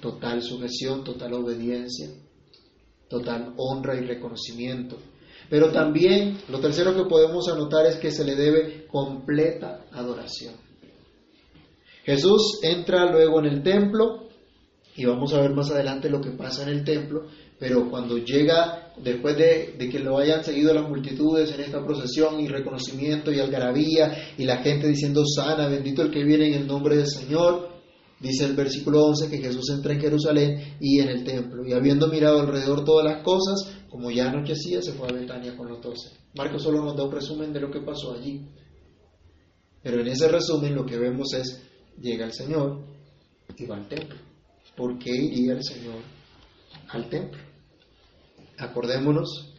total 0.00 0.42
sujeción, 0.42 1.02
total 1.02 1.32
obediencia, 1.32 2.08
total 3.08 3.54
honra 3.56 3.96
y 3.96 4.06
reconocimiento. 4.06 4.96
Pero 5.48 5.70
también 5.70 6.38
lo 6.48 6.60
tercero 6.60 6.94
que 6.94 7.08
podemos 7.08 7.48
anotar 7.48 7.86
es 7.86 7.96
que 7.96 8.10
se 8.10 8.24
le 8.24 8.36
debe 8.36 8.86
completa 8.86 9.86
adoración. 9.92 10.54
Jesús 12.04 12.60
entra 12.62 13.10
luego 13.10 13.40
en 13.40 13.46
el 13.46 13.62
templo 13.62 14.28
y 14.96 15.04
vamos 15.04 15.32
a 15.32 15.40
ver 15.40 15.52
más 15.52 15.70
adelante 15.70 16.10
lo 16.10 16.20
que 16.20 16.32
pasa 16.32 16.64
en 16.64 16.70
el 16.70 16.84
templo, 16.84 17.26
pero 17.58 17.88
cuando 17.88 18.18
llega, 18.18 18.92
después 19.00 19.36
de, 19.36 19.76
que 19.78 19.98
lo 20.00 20.18
hayan 20.18 20.42
seguido 20.42 20.74
las 20.74 20.88
multitudes 20.88 21.52
en 21.52 21.60
esta 21.60 21.84
procesión 21.84 22.40
y 22.40 22.48
reconocimiento 22.48 23.30
y 23.30 23.38
algarabía 23.38 24.32
y 24.36 24.44
la 24.44 24.56
gente 24.56 24.88
diciendo 24.88 25.22
sana, 25.24 25.68
bendito 25.68 26.02
el 26.02 26.10
que 26.10 26.24
viene 26.24 26.48
en 26.48 26.62
el 26.62 26.66
nombre 26.66 26.96
del 26.96 27.06
Señor, 27.06 27.67
dice 28.20 28.44
el 28.44 28.54
versículo 28.54 29.04
11 29.06 29.30
que 29.30 29.38
Jesús 29.38 29.70
entra 29.70 29.92
en 29.92 30.00
Jerusalén 30.00 30.76
y 30.80 31.00
en 31.00 31.08
el 31.08 31.24
templo 31.24 31.66
y 31.66 31.72
habiendo 31.72 32.08
mirado 32.08 32.40
alrededor 32.40 32.84
todas 32.84 33.04
las 33.04 33.22
cosas, 33.22 33.76
como 33.88 34.10
ya 34.10 34.30
anochecía, 34.30 34.82
se 34.82 34.92
fue 34.92 35.08
a 35.08 35.12
Betania 35.12 35.56
con 35.56 35.68
los 35.68 35.80
doce. 35.80 36.10
Marcos 36.34 36.62
solo 36.62 36.82
nos 36.82 36.96
da 36.96 37.04
un 37.04 37.12
resumen 37.12 37.52
de 37.52 37.60
lo 37.60 37.70
que 37.70 37.80
pasó 37.80 38.14
allí. 38.14 38.46
Pero 39.82 40.00
en 40.00 40.08
ese 40.08 40.28
resumen 40.28 40.74
lo 40.74 40.84
que 40.84 40.98
vemos 40.98 41.32
es 41.34 41.62
llega 42.00 42.26
el 42.26 42.32
Señor 42.32 42.80
y 43.56 43.66
va 43.66 43.76
al 43.76 43.88
templo. 43.88 44.18
¿Por 44.76 44.98
qué 44.98 45.10
iría 45.10 45.54
el 45.54 45.64
Señor 45.64 45.96
al 46.88 47.08
templo? 47.08 47.40
Acordémonos, 48.58 49.54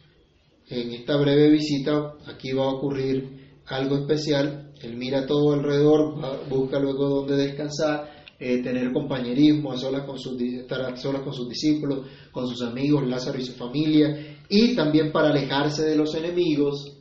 en 0.68 0.92
esta 0.92 1.16
breve 1.16 1.50
visita 1.50 2.14
aquí 2.26 2.52
va 2.52 2.64
a 2.64 2.74
ocurrir 2.74 3.58
algo 3.66 3.96
especial. 3.98 4.72
Él 4.80 4.96
mira 4.96 5.26
todo 5.26 5.52
alrededor, 5.52 6.48
busca 6.48 6.78
luego 6.78 7.08
dónde 7.08 7.36
descansar, 7.36 8.19
eh, 8.42 8.62
tener 8.62 8.90
compañerismo, 8.90 9.70
a 9.70 9.76
solas 9.76 10.06
con 10.06 10.18
sus, 10.18 10.40
estar 10.40 10.80
a 10.80 10.94
con 11.22 11.34
sus 11.34 11.46
discípulos, 11.46 12.06
con 12.32 12.48
sus 12.48 12.62
amigos, 12.62 13.06
Lázaro 13.06 13.38
y 13.38 13.44
su 13.44 13.52
familia, 13.52 14.38
y 14.48 14.74
también 14.74 15.12
para 15.12 15.28
alejarse 15.28 15.84
de 15.84 15.94
los 15.94 16.14
enemigos 16.14 16.96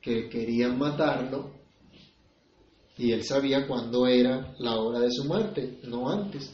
que 0.00 0.28
querían 0.28 0.76
matarlo, 0.76 1.52
y 2.98 3.12
él 3.12 3.22
sabía 3.22 3.68
cuándo 3.68 4.08
era 4.08 4.52
la 4.58 4.80
hora 4.80 4.98
de 4.98 5.12
su 5.12 5.24
muerte, 5.24 5.78
no 5.84 6.10
antes. 6.10 6.52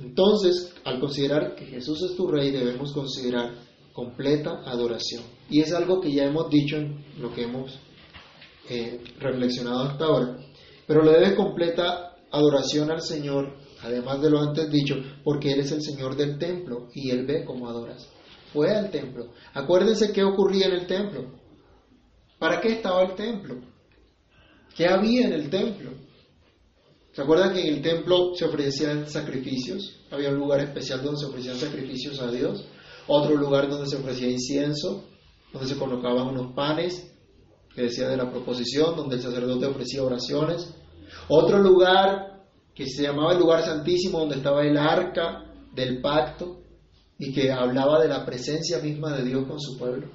Entonces, 0.00 0.74
al 0.84 0.98
considerar 0.98 1.54
que 1.54 1.66
Jesús 1.66 2.02
es 2.02 2.16
tu 2.16 2.26
rey, 2.26 2.50
debemos 2.50 2.92
considerar 2.92 3.54
completa 3.92 4.62
adoración. 4.64 5.22
Y 5.48 5.60
es 5.60 5.72
algo 5.72 6.00
que 6.00 6.10
ya 6.12 6.24
hemos 6.24 6.50
dicho 6.50 6.76
en 6.76 7.04
lo 7.20 7.32
que 7.32 7.42
hemos 7.42 7.78
eh, 8.68 9.00
reflexionado 9.20 9.82
hasta 9.82 10.06
ahora. 10.06 10.38
Pero 10.86 11.04
le 11.04 11.12
debe 11.12 11.36
completa 11.36 12.09
adoración 12.30 12.90
al 12.90 13.00
Señor, 13.00 13.56
además 13.82 14.20
de 14.20 14.30
lo 14.30 14.40
antes 14.40 14.70
dicho, 14.70 14.94
porque 15.24 15.52
Él 15.52 15.60
es 15.60 15.72
el 15.72 15.82
Señor 15.82 16.16
del 16.16 16.38
templo 16.38 16.88
y 16.94 17.10
Él 17.10 17.26
ve 17.26 17.44
cómo 17.44 17.68
adoras. 17.68 18.08
Fue 18.52 18.74
al 18.74 18.90
templo. 18.90 19.32
Acuérdense 19.54 20.12
qué 20.12 20.24
ocurría 20.24 20.66
en 20.66 20.72
el 20.72 20.86
templo. 20.86 21.40
¿Para 22.38 22.60
qué 22.60 22.72
estaba 22.72 23.02
el 23.02 23.14
templo? 23.14 23.60
¿Qué 24.74 24.86
había 24.86 25.26
en 25.26 25.32
el 25.32 25.50
templo? 25.50 25.90
¿Se 27.12 27.22
acuerdan 27.22 27.52
que 27.52 27.60
en 27.60 27.74
el 27.74 27.82
templo 27.82 28.34
se 28.34 28.44
ofrecían 28.44 29.08
sacrificios? 29.08 30.00
Había 30.10 30.30
un 30.30 30.36
lugar 30.36 30.60
especial 30.60 31.02
donde 31.02 31.20
se 31.20 31.26
ofrecían 31.26 31.56
sacrificios 31.56 32.20
a 32.20 32.30
Dios, 32.30 32.64
otro 33.08 33.36
lugar 33.36 33.68
donde 33.68 33.88
se 33.88 33.96
ofrecía 33.96 34.30
incienso, 34.30 35.04
donde 35.52 35.68
se 35.68 35.76
colocaban 35.76 36.28
unos 36.28 36.54
panes, 36.54 37.12
que 37.74 37.82
decía 37.82 38.08
de 38.08 38.16
la 38.16 38.30
proposición, 38.30 38.96
donde 38.96 39.16
el 39.16 39.22
sacerdote 39.22 39.66
ofrecía 39.66 40.02
oraciones, 40.02 40.74
otro 41.28 41.58
lugar 41.58 42.44
que 42.74 42.86
se 42.86 43.02
llamaba 43.02 43.32
el 43.32 43.38
lugar 43.38 43.62
santísimo, 43.62 44.20
donde 44.20 44.36
estaba 44.36 44.62
el 44.62 44.76
arca 44.76 45.44
del 45.72 46.00
pacto 46.00 46.60
y 47.18 47.32
que 47.32 47.52
hablaba 47.52 48.00
de 48.00 48.08
la 48.08 48.24
presencia 48.24 48.78
misma 48.78 49.16
de 49.16 49.24
Dios 49.24 49.46
con 49.46 49.60
su 49.60 49.78
pueblo. 49.78 50.08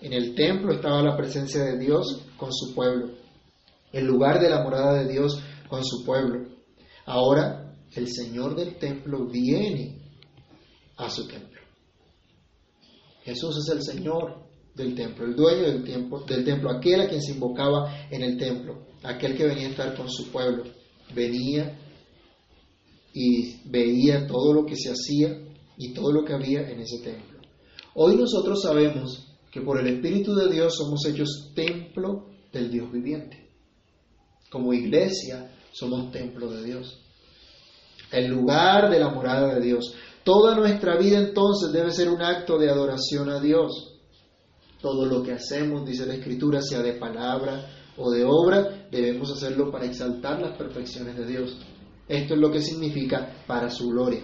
En 0.00 0.12
el 0.12 0.34
templo 0.34 0.72
estaba 0.72 1.02
la 1.02 1.16
presencia 1.16 1.62
de 1.64 1.78
Dios 1.78 2.22
con 2.36 2.52
su 2.52 2.74
pueblo 2.74 3.18
el 3.92 4.04
lugar 4.04 4.40
de 4.40 4.50
la 4.50 4.62
morada 4.62 4.94
de 4.94 5.08
Dios 5.08 5.40
con 5.68 5.84
su 5.84 6.04
pueblo. 6.04 6.46
Ahora 7.06 7.74
el 7.94 8.08
Señor 8.08 8.54
del 8.54 8.76
templo 8.78 9.26
viene 9.26 9.98
a 10.96 11.08
su 11.10 11.26
templo. 11.26 11.60
Jesús 13.22 13.56
es 13.58 13.68
el 13.68 13.82
Señor 13.82 14.47
del 14.78 14.94
templo, 14.94 15.26
el 15.26 15.36
dueño 15.36 15.62
del, 15.64 15.84
templo, 15.84 16.20
del 16.20 16.44
templo, 16.44 16.70
aquel 16.70 17.00
a 17.02 17.08
quien 17.08 17.20
se 17.20 17.32
invocaba 17.32 18.08
en 18.10 18.22
el 18.22 18.38
templo, 18.38 18.86
aquel 19.02 19.36
que 19.36 19.46
venía 19.46 19.66
a 19.66 19.70
estar 19.70 19.94
con 19.96 20.08
su 20.08 20.30
pueblo, 20.30 20.64
venía 21.14 21.78
y 23.12 23.68
veía 23.68 24.26
todo 24.26 24.54
lo 24.54 24.64
que 24.64 24.76
se 24.76 24.90
hacía 24.90 25.36
y 25.76 25.92
todo 25.92 26.12
lo 26.12 26.24
que 26.24 26.32
había 26.32 26.70
en 26.70 26.80
ese 26.80 26.98
templo. 27.02 27.40
Hoy 27.94 28.16
nosotros 28.16 28.62
sabemos 28.62 29.26
que 29.50 29.60
por 29.60 29.80
el 29.80 29.88
Espíritu 29.88 30.34
de 30.34 30.50
Dios 30.50 30.76
somos 30.76 31.04
hechos 31.06 31.52
templo 31.54 32.26
del 32.52 32.70
Dios 32.70 32.92
viviente. 32.92 33.48
Como 34.50 34.72
iglesia 34.72 35.50
somos 35.72 36.10
templo 36.12 36.50
de 36.50 36.64
Dios. 36.64 37.00
El 38.10 38.28
lugar 38.28 38.90
de 38.90 39.00
la 39.00 39.10
morada 39.10 39.54
de 39.54 39.60
Dios. 39.60 39.94
Toda 40.24 40.54
nuestra 40.54 40.96
vida 40.96 41.18
entonces 41.18 41.72
debe 41.72 41.90
ser 41.90 42.08
un 42.08 42.22
acto 42.22 42.58
de 42.58 42.70
adoración 42.70 43.30
a 43.30 43.40
Dios. 43.40 43.87
Todo 44.80 45.06
lo 45.06 45.22
que 45.22 45.32
hacemos, 45.32 45.84
dice 45.84 46.06
la 46.06 46.14
Escritura, 46.14 46.60
sea 46.62 46.82
de 46.82 46.94
palabra 46.94 47.68
o 47.96 48.10
de 48.10 48.24
obra, 48.24 48.88
debemos 48.90 49.32
hacerlo 49.32 49.70
para 49.72 49.86
exaltar 49.86 50.40
las 50.40 50.56
perfecciones 50.56 51.16
de 51.16 51.26
Dios. 51.26 51.58
Esto 52.06 52.34
es 52.34 52.40
lo 52.40 52.50
que 52.50 52.62
significa 52.62 53.42
para 53.46 53.68
su 53.70 53.88
gloria. 53.88 54.20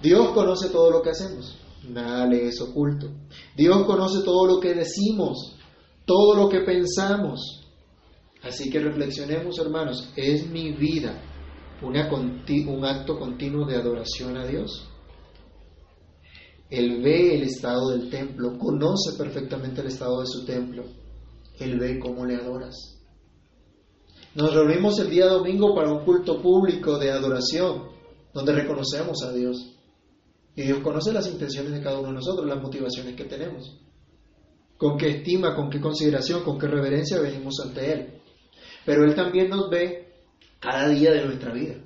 Dios 0.00 0.28
conoce 0.28 0.68
todo 0.68 0.90
lo 0.90 1.02
que 1.02 1.10
hacemos, 1.10 1.58
nada 1.88 2.26
le 2.26 2.46
es 2.46 2.60
oculto. 2.60 3.10
Dios 3.56 3.84
conoce 3.84 4.22
todo 4.24 4.46
lo 4.46 4.60
que 4.60 4.74
decimos, 4.74 5.56
todo 6.06 6.36
lo 6.36 6.48
que 6.48 6.60
pensamos. 6.60 7.64
Así 8.42 8.70
que 8.70 8.78
reflexionemos, 8.78 9.58
hermanos, 9.58 10.12
¿es 10.14 10.48
mi 10.48 10.72
vida 10.72 11.20
un 11.82 11.96
acto 12.84 13.18
continuo 13.18 13.66
de 13.66 13.76
adoración 13.76 14.36
a 14.36 14.46
Dios? 14.46 14.88
Él 16.70 17.02
ve 17.02 17.36
el 17.36 17.42
estado 17.44 17.90
del 17.90 18.10
templo, 18.10 18.58
conoce 18.58 19.16
perfectamente 19.16 19.80
el 19.80 19.86
estado 19.86 20.20
de 20.20 20.26
su 20.26 20.44
templo. 20.44 20.84
Él 21.58 21.78
ve 21.78 21.98
cómo 21.98 22.26
le 22.26 22.36
adoras. 22.36 22.98
Nos 24.34 24.54
reunimos 24.54 24.98
el 24.98 25.10
día 25.10 25.26
domingo 25.26 25.74
para 25.74 25.90
un 25.90 26.04
culto 26.04 26.40
público 26.40 26.98
de 26.98 27.10
adoración, 27.10 27.88
donde 28.34 28.52
reconocemos 28.52 29.22
a 29.24 29.32
Dios. 29.32 29.74
Y 30.54 30.62
Dios 30.62 30.80
conoce 30.80 31.12
las 31.12 31.26
intenciones 31.26 31.72
de 31.72 31.82
cada 31.82 31.98
uno 31.98 32.08
de 32.08 32.14
nosotros, 32.14 32.46
las 32.46 32.62
motivaciones 32.62 33.16
que 33.16 33.24
tenemos. 33.24 33.80
Con 34.76 34.98
qué 34.98 35.08
estima, 35.08 35.56
con 35.56 35.70
qué 35.70 35.80
consideración, 35.80 36.44
con 36.44 36.58
qué 36.58 36.68
reverencia 36.68 37.18
venimos 37.20 37.54
ante 37.64 37.92
Él. 37.92 38.20
Pero 38.84 39.04
Él 39.04 39.14
también 39.14 39.48
nos 39.48 39.70
ve 39.70 40.12
cada 40.60 40.88
día 40.90 41.12
de 41.12 41.24
nuestra 41.24 41.52
vida, 41.52 41.76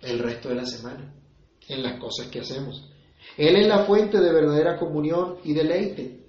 el 0.00 0.18
resto 0.18 0.48
de 0.48 0.54
la 0.54 0.64
semana, 0.64 1.14
en 1.68 1.82
las 1.82 2.00
cosas 2.00 2.28
que 2.28 2.40
hacemos. 2.40 2.87
Él 3.36 3.56
es 3.56 3.66
la 3.66 3.84
fuente 3.84 4.18
de 4.18 4.32
verdadera 4.32 4.78
comunión 4.78 5.36
y 5.44 5.52
deleite. 5.52 6.24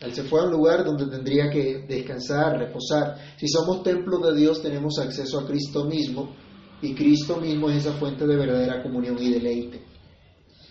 Él 0.00 0.12
se 0.12 0.24
fue 0.24 0.40
a 0.40 0.44
un 0.44 0.50
lugar 0.50 0.84
donde 0.84 1.06
tendría 1.06 1.48
que 1.50 1.84
descansar, 1.88 2.58
reposar. 2.58 3.16
Si 3.36 3.48
somos 3.48 3.82
templo 3.82 4.18
de 4.18 4.34
Dios, 4.38 4.60
tenemos 4.60 4.98
acceso 4.98 5.40
a 5.40 5.46
Cristo 5.46 5.84
mismo 5.84 6.34
y 6.82 6.94
Cristo 6.94 7.36
mismo 7.36 7.70
es 7.70 7.78
esa 7.78 7.94
fuente 7.94 8.26
de 8.26 8.36
verdadera 8.36 8.82
comunión 8.82 9.16
y 9.20 9.30
deleite. 9.30 9.82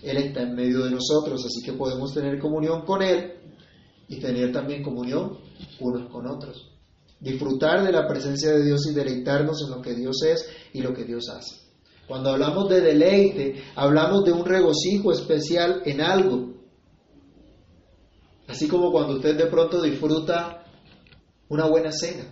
Él 0.04 0.17
está 0.17 0.41
en 0.41 0.54
medio 0.54 0.84
de 0.84 0.91
nosotros, 0.91 1.43
así 1.46 1.63
que 1.65 1.74
podemos 1.74 2.13
tener 2.13 2.38
comunión 2.38 2.86
con 2.86 3.02
Él 3.02 3.34
y 4.08 4.19
tener 4.19 4.52
también 4.52 4.84
comunión 4.84 5.39
unos 5.80 6.12
con 6.12 6.28
otros. 6.28 6.69
Disfrutar 7.19 7.86
de 7.86 7.91
la 7.93 8.06
presencia 8.06 8.52
de 8.52 8.63
Dios 8.63 8.86
y 8.86 8.93
deleitarnos 8.93 9.63
en 9.63 9.72
lo 9.72 9.82
que 9.82 9.96
Dios 9.96 10.22
es 10.24 10.46
y 10.74 10.82
lo 10.82 10.93
que 10.93 11.06
Dios 11.06 11.30
hace. 11.30 11.62
Cuando 12.07 12.31
hablamos 12.31 12.69
de 12.69 12.81
deleite, 12.81 13.63
hablamos 13.75 14.25
de 14.25 14.33
un 14.33 14.45
regocijo 14.45 15.11
especial 15.11 15.81
en 15.85 16.01
algo. 16.01 16.53
Así 18.47 18.67
como 18.67 18.91
cuando 18.91 19.15
usted 19.15 19.37
de 19.37 19.47
pronto 19.47 19.81
disfruta 19.81 20.65
una 21.47 21.67
buena 21.67 21.91
cena, 21.91 22.25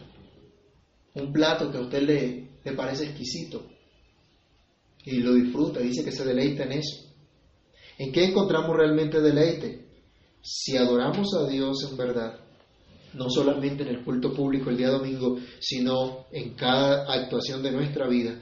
un 1.14 1.32
plato 1.32 1.72
que 1.72 1.78
a 1.78 1.82
usted 1.82 2.02
le, 2.02 2.74
parece 2.76 3.06
exquisito 3.06 3.66
y 5.06 5.18
lo 5.20 5.34
disfruta, 5.34 5.80
dice 5.80 6.04
que 6.04 6.12
se 6.12 6.26
deleita 6.26 6.64
en 6.64 6.74
eso. 6.74 7.08
¿En 7.98 8.12
qué 8.12 8.26
encontramos 8.26 8.76
realmente 8.76 9.22
deleite? 9.22 9.88
Si 10.42 10.76
adoramos 10.76 11.34
a 11.36 11.48
Dios 11.48 11.88
en 11.90 11.98
verdad, 11.98 12.40
no 13.14 13.30
solamente 13.30 13.84
en 13.84 13.90
el 13.90 14.04
culto 14.04 14.34
público 14.34 14.70
el 14.70 14.78
día 14.78 14.90
domingo, 14.90 15.38
sino 15.60 16.26
en 16.32 16.56
cada 16.56 17.12
actuación 17.12 17.64
de 17.64 17.72
nuestra 17.72 18.08
vida, 18.08 18.40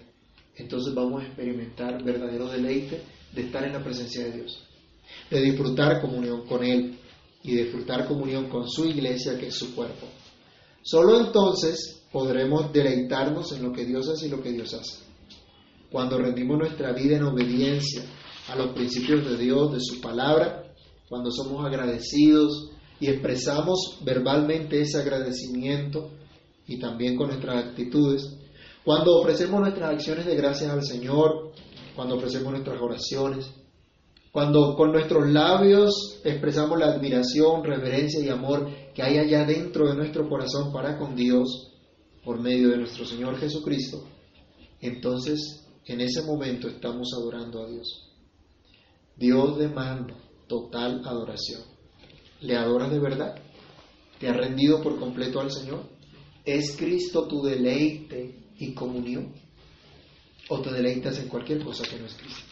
entonces 0.60 0.94
vamos 0.94 1.24
a 1.24 1.28
experimentar 1.28 2.04
verdadero 2.04 2.48
deleite 2.48 3.02
de 3.34 3.42
estar 3.42 3.64
en 3.64 3.74
la 3.74 3.84
presencia 3.84 4.26
de 4.26 4.32
Dios, 4.32 4.64
de 5.30 5.42
disfrutar 5.42 6.02
comunión 6.02 6.46
con 6.46 6.64
Él 6.64 6.98
y 7.44 7.56
disfrutar 7.56 8.08
comunión 8.08 8.50
con 8.50 8.70
su 8.70 8.86
iglesia 8.86 9.38
que 9.38 9.48
es 9.48 9.56
su 9.56 9.74
cuerpo. 9.74 10.08
Solo 10.82 11.26
entonces 11.26 12.04
podremos 12.12 12.72
deleitarnos 12.74 13.52
en 13.54 13.64
lo 13.64 13.72
que 13.72 13.86
Dios 13.86 14.10
hace 14.10 14.28
y 14.28 14.30
lo 14.30 14.42
que 14.42 14.52
Dios 14.52 14.74
hace. 14.74 15.04
Cuando 15.92 16.18
rendimos 16.18 16.58
nuestra 16.58 16.94
vida 16.94 17.18
en 17.18 17.24
obediencia 17.24 18.04
a 18.50 18.56
los 18.56 18.74
principios 18.74 19.26
de 19.30 19.38
Dios, 19.38 19.74
de 19.74 19.80
su 19.80 20.02
palabra, 20.02 20.64
cuando 21.08 21.32
somos 21.32 21.66
agradecidos 21.66 22.72
y 23.00 23.08
expresamos 23.08 24.00
verbalmente 24.04 24.82
ese 24.82 25.00
agradecimiento 25.00 26.12
y 26.68 26.80
también 26.80 27.16
con 27.16 27.28
nuestras 27.30 27.66
actitudes, 27.66 28.39
cuando 28.84 29.18
ofrecemos 29.18 29.60
nuestras 29.60 29.94
acciones 29.94 30.26
de 30.26 30.36
gracias 30.36 30.72
al 30.72 30.84
Señor, 30.84 31.52
cuando 31.96 32.16
ofrecemos 32.16 32.52
nuestras 32.52 32.82
oraciones, 32.82 33.52
cuando 34.32 34.76
con 34.76 34.92
nuestros 34.92 35.28
labios 35.28 36.22
expresamos 36.24 36.80
la 36.80 36.88
admiración, 36.88 37.64
reverencia 37.64 38.20
y 38.20 38.30
amor 38.30 38.70
que 38.94 39.02
hay 39.02 39.18
allá 39.18 39.44
dentro 39.44 39.88
de 39.88 39.96
nuestro 39.96 40.30
corazón 40.30 40.72
para 40.72 40.98
con 40.98 41.16
Dios 41.16 41.74
por 42.24 42.40
medio 42.40 42.70
de 42.70 42.78
nuestro 42.78 43.06
Señor 43.06 43.38
Jesucristo, 43.38 44.08
entonces 44.82 45.66
en 45.86 46.02
ese 46.02 46.22
momento 46.22 46.68
estamos 46.68 47.10
adorando 47.18 47.64
a 47.64 47.68
Dios. 47.70 48.10
Dios 49.18 49.58
demanda 49.58 50.16
total 50.48 51.02
adoración. 51.06 51.62
¿Le 52.42 52.56
adoras 52.56 52.92
de 52.92 53.00
verdad? 53.00 53.36
¿Te 54.20 54.30
has 54.30 54.38
rendido 54.38 54.82
por 54.82 55.00
completo 55.00 55.42
al 55.42 55.52
Señor? 55.52 55.84
¿Es 56.46 56.78
Cristo 56.78 57.28
tu 57.28 57.42
deleite 57.42 58.49
y 58.60 58.74
comunión? 58.74 59.34
¿O 60.50 60.60
te 60.62 60.72
deleitas 60.72 61.20
en 61.20 61.28
cualquier 61.28 61.64
cosa 61.64 61.84
que 61.88 62.00
no 62.00 62.06
es 62.06 62.14
Cristo? 62.14 62.44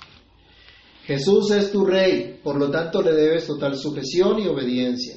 Jesús 1.06 1.52
es 1.52 1.72
tu 1.72 1.86
Rey, 1.86 2.39
por 2.43 2.58
lo 2.58 2.70
tanto 2.70 3.02
le 3.02 3.13
debes 3.13 3.48
total 3.48 3.78
sujeción 3.78 4.39
y 4.39 4.48
obediencia. 4.48 5.15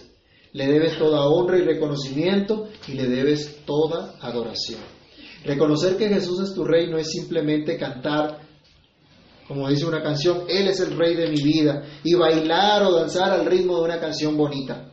Le 0.53 0.66
debes 0.66 0.98
toda 0.98 1.26
honra 1.29 1.59
y 1.59 1.62
reconocimiento 1.62 2.68
y 2.87 2.92
le 2.92 3.09
debes 3.09 3.64
toda 3.64 4.16
adoración. 4.20 4.81
Reconocer 5.44 5.96
que 5.96 6.09
Jesús 6.09 6.40
es 6.40 6.55
tu 6.55 6.64
Rey 6.64 6.88
no 6.88 6.98
es 6.98 7.11
simplemente 7.11 7.76
cantar, 7.76 8.40
como 9.48 9.68
dice 9.68 9.87
una 9.87 10.03
canción, 10.03 10.44
Él 10.48 10.68
es 10.68 10.81
el 10.81 10.96
Rey 10.96 11.16
de 11.16 11.29
mi 11.29 11.42
vida, 11.42 11.83
y 12.05 12.14
bailar 12.14 12.85
o 12.85 12.94
danzar 12.94 13.33
al 13.33 13.46
ritmo 13.46 13.79
de 13.79 13.85
una 13.85 14.00
canción 14.00 14.37
bonita. 14.37 14.92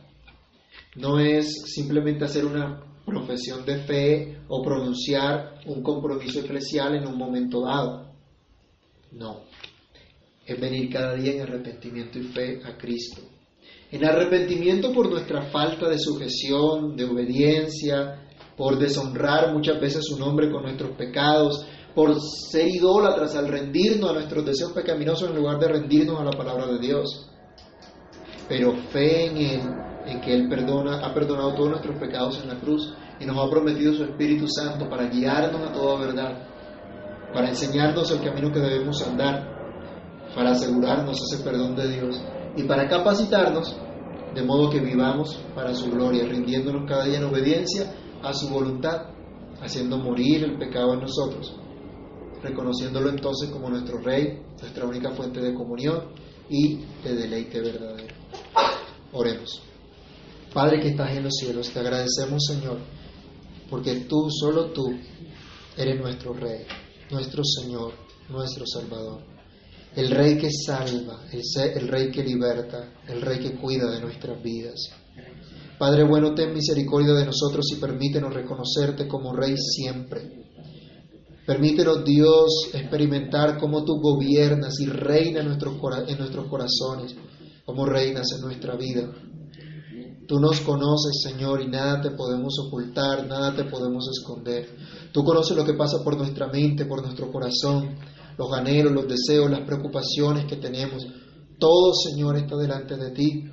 No 0.96 1.20
es 1.20 1.62
simplemente 1.66 2.24
hacer 2.24 2.44
una 2.44 2.87
profesión 3.08 3.64
de 3.64 3.78
fe 3.84 4.38
o 4.48 4.62
pronunciar 4.62 5.60
un 5.66 5.82
compromiso 5.82 6.40
eclesial 6.40 6.94
en 6.94 7.06
un 7.06 7.16
momento 7.16 7.62
dado. 7.62 8.12
No, 9.12 9.40
es 10.44 10.60
venir 10.60 10.92
cada 10.92 11.14
día 11.14 11.32
en 11.32 11.40
arrepentimiento 11.42 12.18
y 12.18 12.24
fe 12.24 12.60
a 12.64 12.76
Cristo. 12.76 13.22
En 13.90 14.04
arrepentimiento 14.04 14.92
por 14.92 15.08
nuestra 15.08 15.50
falta 15.50 15.88
de 15.88 15.98
sujeción, 15.98 16.94
de 16.94 17.04
obediencia, 17.04 18.28
por 18.56 18.78
deshonrar 18.78 19.54
muchas 19.54 19.80
veces 19.80 20.04
su 20.04 20.18
nombre 20.18 20.50
con 20.50 20.62
nuestros 20.62 20.90
pecados, 20.96 21.66
por 21.94 22.14
ser 22.20 22.68
idólatras 22.68 23.34
al 23.34 23.48
rendirnos 23.48 24.10
a 24.10 24.14
nuestros 24.14 24.44
deseos 24.44 24.72
pecaminosos 24.72 25.30
en 25.30 25.36
lugar 25.36 25.58
de 25.58 25.68
rendirnos 25.68 26.20
a 26.20 26.24
la 26.24 26.32
palabra 26.32 26.66
de 26.66 26.78
Dios. 26.78 27.30
Pero 28.48 28.74
fe 28.90 29.26
en 29.26 29.36
Él 29.38 29.87
en 30.08 30.20
que 30.20 30.34
Él 30.34 30.48
perdona, 30.48 31.04
ha 31.04 31.12
perdonado 31.12 31.54
todos 31.54 31.70
nuestros 31.70 31.98
pecados 31.98 32.40
en 32.42 32.48
la 32.48 32.58
cruz 32.58 32.94
y 33.20 33.26
nos 33.26 33.36
ha 33.36 33.50
prometido 33.50 33.92
su 33.92 34.04
Espíritu 34.04 34.46
Santo 34.48 34.88
para 34.88 35.08
guiarnos 35.08 35.68
a 35.68 35.72
toda 35.72 36.00
verdad, 36.00 36.48
para 37.32 37.48
enseñarnos 37.48 38.10
el 38.10 38.20
camino 38.22 38.50
que 38.50 38.60
debemos 38.60 39.06
andar, 39.06 39.56
para 40.34 40.50
asegurarnos 40.50 41.20
ese 41.20 41.42
perdón 41.42 41.76
de 41.76 41.88
Dios 41.88 42.22
y 42.56 42.62
para 42.64 42.88
capacitarnos 42.88 43.76
de 44.34 44.42
modo 44.42 44.70
que 44.70 44.80
vivamos 44.80 45.36
para 45.54 45.74
su 45.74 45.90
gloria, 45.90 46.24
rindiéndonos 46.26 46.88
cada 46.88 47.04
día 47.04 47.18
en 47.18 47.24
obediencia 47.24 47.92
a 48.22 48.32
su 48.32 48.48
voluntad, 48.48 49.10
haciendo 49.60 49.98
morir 49.98 50.44
el 50.44 50.58
pecado 50.58 50.94
en 50.94 51.00
nosotros, 51.00 51.56
reconociéndolo 52.42 53.10
entonces 53.10 53.50
como 53.50 53.68
nuestro 53.68 53.98
Rey, 53.98 54.42
nuestra 54.60 54.86
única 54.86 55.10
fuente 55.10 55.40
de 55.40 55.54
comunión 55.54 56.12
y 56.48 56.84
de 57.02 57.14
deleite 57.14 57.60
verdadero. 57.60 58.14
Oremos. 59.12 59.67
Padre 60.52 60.80
que 60.80 60.88
estás 60.88 61.14
en 61.14 61.24
los 61.24 61.34
cielos, 61.34 61.70
te 61.70 61.80
agradecemos 61.80 62.44
Señor, 62.46 62.78
porque 63.68 64.06
tú, 64.08 64.28
solo 64.30 64.72
tú, 64.72 64.98
eres 65.76 66.00
nuestro 66.00 66.32
Rey, 66.32 66.64
nuestro 67.10 67.42
Señor, 67.44 67.92
nuestro 68.28 68.64
Salvador. 68.66 69.22
El 69.94 70.10
Rey 70.10 70.38
que 70.38 70.48
salva, 70.50 71.24
el, 71.32 71.88
Rey 71.88 72.10
que 72.10 72.22
liberta, 72.22 72.92
el 73.08 73.20
Rey 73.20 73.38
que 73.40 73.56
cuida 73.56 73.90
de 73.90 74.00
nuestras 74.00 74.42
vidas. 74.42 74.90
Padre 75.78 76.04
bueno, 76.04 76.34
ten 76.34 76.52
misericordia 76.52 77.14
de 77.14 77.26
nosotros 77.26 77.66
y 77.72 77.80
permítenos 77.80 78.32
reconocerte 78.32 79.06
como 79.06 79.34
Rey 79.34 79.54
siempre. 79.56 80.46
Permítenos, 81.46 82.04
Dios, 82.04 82.70
experimentar 82.74 83.58
cómo 83.58 83.84
tú 83.84 84.00
gobiernas 84.00 84.74
y 84.80 84.86
reinas 84.86 85.42
en 85.42 85.48
nuestros, 85.48 85.76
en 86.08 86.18
nuestros 86.18 86.46
corazones, 86.48 87.14
cómo 87.64 87.86
reinas 87.86 88.26
en 88.36 88.42
nuestra 88.42 88.76
vida. 88.76 89.10
Tú 90.28 90.38
nos 90.38 90.60
conoces, 90.60 91.22
Señor, 91.22 91.62
y 91.62 91.68
nada 91.68 92.02
te 92.02 92.10
podemos 92.10 92.52
ocultar, 92.58 93.26
nada 93.26 93.56
te 93.56 93.64
podemos 93.64 94.06
esconder. 94.10 94.76
Tú 95.10 95.24
conoces 95.24 95.56
lo 95.56 95.64
que 95.64 95.72
pasa 95.72 96.04
por 96.04 96.18
nuestra 96.18 96.48
mente, 96.48 96.84
por 96.84 97.00
nuestro 97.00 97.32
corazón, 97.32 97.96
los 98.36 98.52
anhelos, 98.52 98.92
los 98.92 99.08
deseos, 99.08 99.50
las 99.50 99.62
preocupaciones 99.62 100.44
que 100.44 100.56
tenemos. 100.56 101.06
Todo, 101.58 101.94
Señor, 101.94 102.36
está 102.36 102.56
delante 102.56 102.98
de 102.98 103.10
ti. 103.12 103.50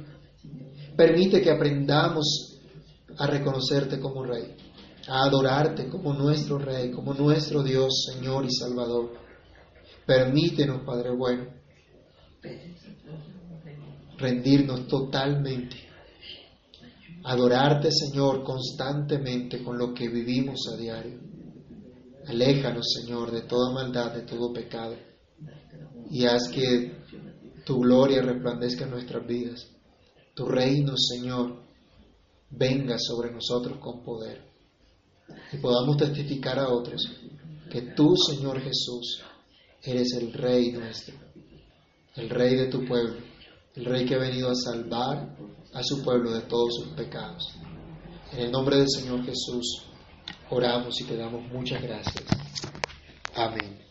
Permite 0.98 1.42
que 1.42 1.50
aprendamos 1.50 2.60
a 3.20 3.26
reconocerte 3.26 3.98
como 3.98 4.26
Rey, 4.26 4.58
a 5.08 5.24
adorarte 5.24 5.88
como 5.88 6.14
nuestro 6.14 6.58
Rey, 6.58 6.92
como 6.92 7.14
nuestro 7.14 7.64
Dios, 7.64 8.06
Señor 8.12 8.44
y 8.44 8.52
Salvador. 8.52 9.14
Permítenos, 10.06 10.82
Padre 10.86 11.16
bueno, 11.16 11.46
rendirnos 14.18 14.88
totalmente 14.88 15.95
adorarte, 17.26 17.90
Señor, 17.92 18.44
constantemente 18.44 19.64
con 19.64 19.78
lo 19.78 19.94
que 19.94 20.08
vivimos 20.08 20.60
a 20.72 20.78
diario. 20.78 21.20
Aléjanos, 22.28 22.86
Señor, 23.02 23.32
de 23.32 23.42
toda 23.42 23.74
maldad, 23.74 24.14
de 24.14 24.22
todo 24.22 24.54
pecado, 24.54 24.96
y 26.10 26.26
haz 26.26 26.48
que 26.50 27.04
tu 27.66 27.80
gloria 27.80 28.22
resplandezca 28.22 28.86
en 28.86 28.92
nuestras 28.92 29.26
vidas. 29.26 29.68
Tu 30.36 30.46
reino, 30.46 30.94
Señor, 30.98 31.64
venga 32.52 32.98
sobre 33.00 33.32
nosotros 33.32 33.80
con 33.80 34.04
poder, 34.04 34.44
y 35.52 35.58
podamos 35.58 35.98
testificar 35.98 36.60
a 36.60 36.70
otros 36.70 37.02
que 37.72 37.82
tú, 37.96 38.16
Señor 38.16 38.62
Jesús, 38.62 39.24
eres 39.82 40.14
el 40.14 40.32
Rey 40.32 40.72
nuestro, 40.72 41.16
el 42.16 42.30
Rey 42.30 42.56
de 42.56 42.68
tu 42.68 42.86
pueblo, 42.86 43.16
el 43.76 43.86
Rey 43.86 44.06
que 44.06 44.16
ha 44.16 44.20
venido 44.20 44.50
a 44.50 44.56
salvar 44.56 45.36
a 45.76 45.84
su 45.84 46.02
pueblo 46.04 46.32
de 46.32 46.42
todos 46.42 46.74
sus 46.76 46.88
pecados. 46.94 47.54
En 48.32 48.40
el 48.40 48.52
nombre 48.52 48.78
del 48.78 48.90
Señor 48.90 49.24
Jesús 49.24 49.84
oramos 50.50 51.00
y 51.02 51.04
te 51.04 51.18
damos 51.18 51.44
muchas 51.52 51.82
gracias. 51.82 52.26
Amén. 53.36 53.85